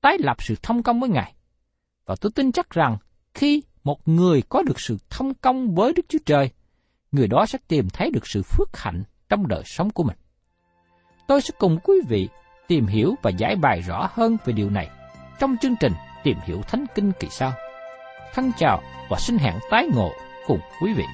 tái 0.00 0.16
lập 0.18 0.36
sự 0.42 0.54
thông 0.62 0.82
công 0.82 1.00
với 1.00 1.08
Ngài. 1.08 1.34
Và 2.04 2.14
tôi 2.20 2.32
tin 2.34 2.52
chắc 2.52 2.70
rằng 2.70 2.96
khi 3.34 3.62
một 3.84 4.08
người 4.08 4.42
có 4.48 4.62
được 4.62 4.80
sự 4.80 4.98
thông 5.10 5.34
công 5.34 5.74
với 5.74 5.92
Đức 5.92 6.02
Chúa 6.08 6.18
Trời, 6.26 6.50
người 7.12 7.28
đó 7.28 7.46
sẽ 7.46 7.58
tìm 7.68 7.88
thấy 7.92 8.10
được 8.10 8.26
sự 8.26 8.42
phước 8.42 8.76
hạnh 8.76 9.02
trong 9.28 9.48
đời 9.48 9.62
sống 9.66 9.90
của 9.90 10.02
mình. 10.02 10.16
Tôi 11.28 11.40
sẽ 11.40 11.54
cùng 11.58 11.78
quý 11.84 11.94
vị 12.08 12.28
tìm 12.68 12.86
hiểu 12.86 13.14
và 13.22 13.30
giải 13.30 13.56
bài 13.56 13.80
rõ 13.80 14.10
hơn 14.12 14.36
về 14.44 14.52
điều 14.52 14.70
này 14.70 14.90
trong 15.38 15.56
chương 15.60 15.74
trình 15.80 15.92
Tìm 16.24 16.36
hiểu 16.44 16.62
Thánh 16.62 16.84
Kinh 16.94 17.12
kỳ 17.20 17.28
sau. 17.30 17.52
Thân 18.34 18.52
chào 18.58 18.82
và 19.10 19.18
xin 19.18 19.38
hẹn 19.38 19.54
tái 19.70 19.86
ngộ 19.94 20.12
cùng 20.46 20.60
quý 20.82 20.92
vị. 20.92 21.04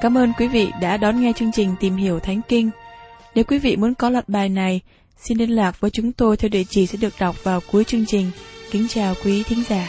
Cảm 0.00 0.18
ơn 0.18 0.32
quý 0.38 0.48
vị 0.48 0.72
đã 0.80 0.96
đón 0.96 1.20
nghe 1.20 1.32
chương 1.36 1.52
trình 1.52 1.74
Tìm 1.80 1.96
hiểu 1.96 2.20
Thánh 2.20 2.40
Kinh. 2.48 2.70
Nếu 3.34 3.44
quý 3.44 3.58
vị 3.58 3.76
muốn 3.76 3.94
có 3.94 4.10
loạt 4.10 4.28
bài 4.28 4.48
này, 4.48 4.80
xin 5.16 5.38
liên 5.38 5.50
lạc 5.50 5.80
với 5.80 5.90
chúng 5.90 6.12
tôi 6.12 6.36
theo 6.36 6.48
địa 6.48 6.64
chỉ 6.70 6.86
sẽ 6.86 6.98
được 7.00 7.14
đọc 7.20 7.44
vào 7.44 7.60
cuối 7.72 7.84
chương 7.84 8.06
trình. 8.06 8.30
Kính 8.70 8.88
chào 8.88 9.14
quý 9.24 9.42
thính 9.42 9.62
giả. 9.68 9.88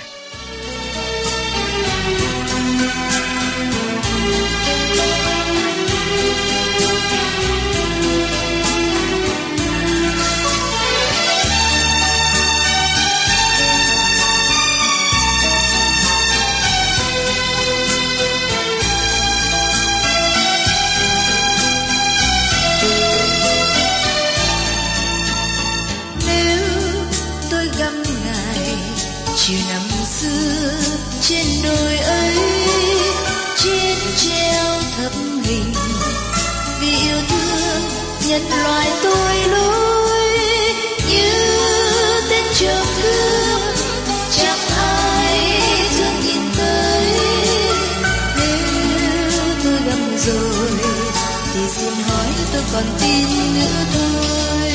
Còn 52.75 52.83
tin 53.01 53.27
nữa 53.55 53.85
thôi. 53.93 54.71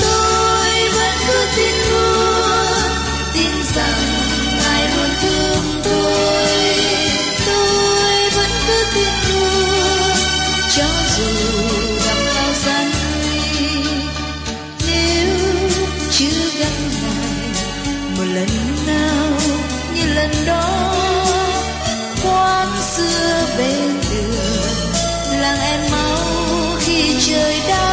Tôi 0.00 0.88
vẫn 0.96 1.12
cứ 1.26 1.46
tin 1.56 1.74
luôn 1.90 2.90
tin 3.34 3.52
rằng 3.74 4.00
ngài 4.58 4.88
luôn 4.96 5.10
thương 5.22 5.82
tôi. 5.84 6.48
Tôi 7.46 8.30
vẫn 8.36 8.50
cứ 8.66 8.84
tin 8.94 9.12
luôn 9.28 10.16
cho 10.76 10.88
dù 11.16 11.32
gặp 12.06 12.18
bao 12.34 12.52
gian 12.64 12.90
nếu 14.86 15.28
chưa 16.10 16.60
gặp 16.60 16.72
ngài 17.02 17.36
một 18.16 18.24
lần 18.34 18.48
nào, 18.86 19.32
như 19.94 20.14
lần 20.14 20.30
đó 20.46 20.75
trời 27.26 27.60
đau 27.68 27.85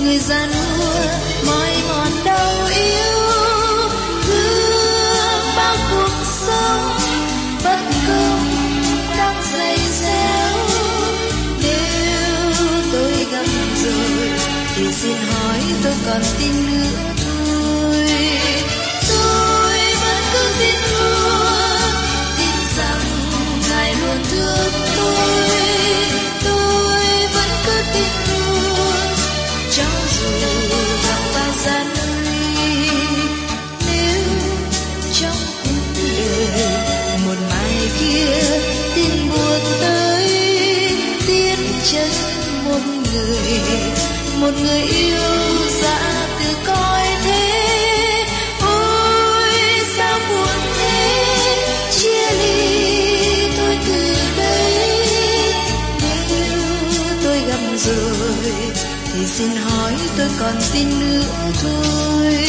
người 0.00 0.18
gian 0.18 0.20
già 0.28 0.46
nua, 0.46 1.00
mỏi 1.46 1.70
mòn 1.88 2.12
đau 2.24 2.50
yếu. 2.74 3.18
Thương 4.26 5.56
bao 5.56 5.76
cuộc 5.90 6.14
sống 6.46 6.98
bất 7.64 7.78
công 8.08 8.46
đang 9.18 9.42
dày 9.52 9.78
dẻo. 10.02 10.56
Nếu 11.62 12.52
tôi 12.92 13.26
gặp 13.32 13.46
rồi, 13.84 14.30
thì 14.76 14.92
xin 14.92 15.16
hỏi 15.32 15.60
tôi 15.84 15.94
còn 16.06 16.22
tin 16.38 16.52
nữa 16.66 16.88
thôi. 17.24 18.06
Tôi 19.08 19.78
vẫn 20.02 20.18
cứ 20.32 20.42
tin 20.58 20.78
luôn 20.92 21.15
một 43.16 43.22
người 43.22 43.60
một 44.40 44.50
người 44.62 44.80
yêu 44.80 45.18
dã 45.82 45.98
từ 46.38 46.54
coi 46.66 47.06
thế, 47.24 48.24
ôi, 48.60 49.50
sao 49.96 50.18
buồn 50.28 50.56
thế? 50.78 51.26
Chia 51.90 52.30
ly 52.38 53.48
tôi 53.56 53.78
từ 53.86 54.14
đây 54.36 55.02
nếu 56.00 57.04
tôi 57.24 57.40
gặp 57.40 57.60
rồi, 57.76 58.52
thì 59.12 59.26
xin 59.26 59.50
hỏi 59.56 59.92
tôi 60.18 60.28
còn 60.40 60.54
tin 60.72 61.00
nữa 61.00 61.24
thôi. 61.62 62.45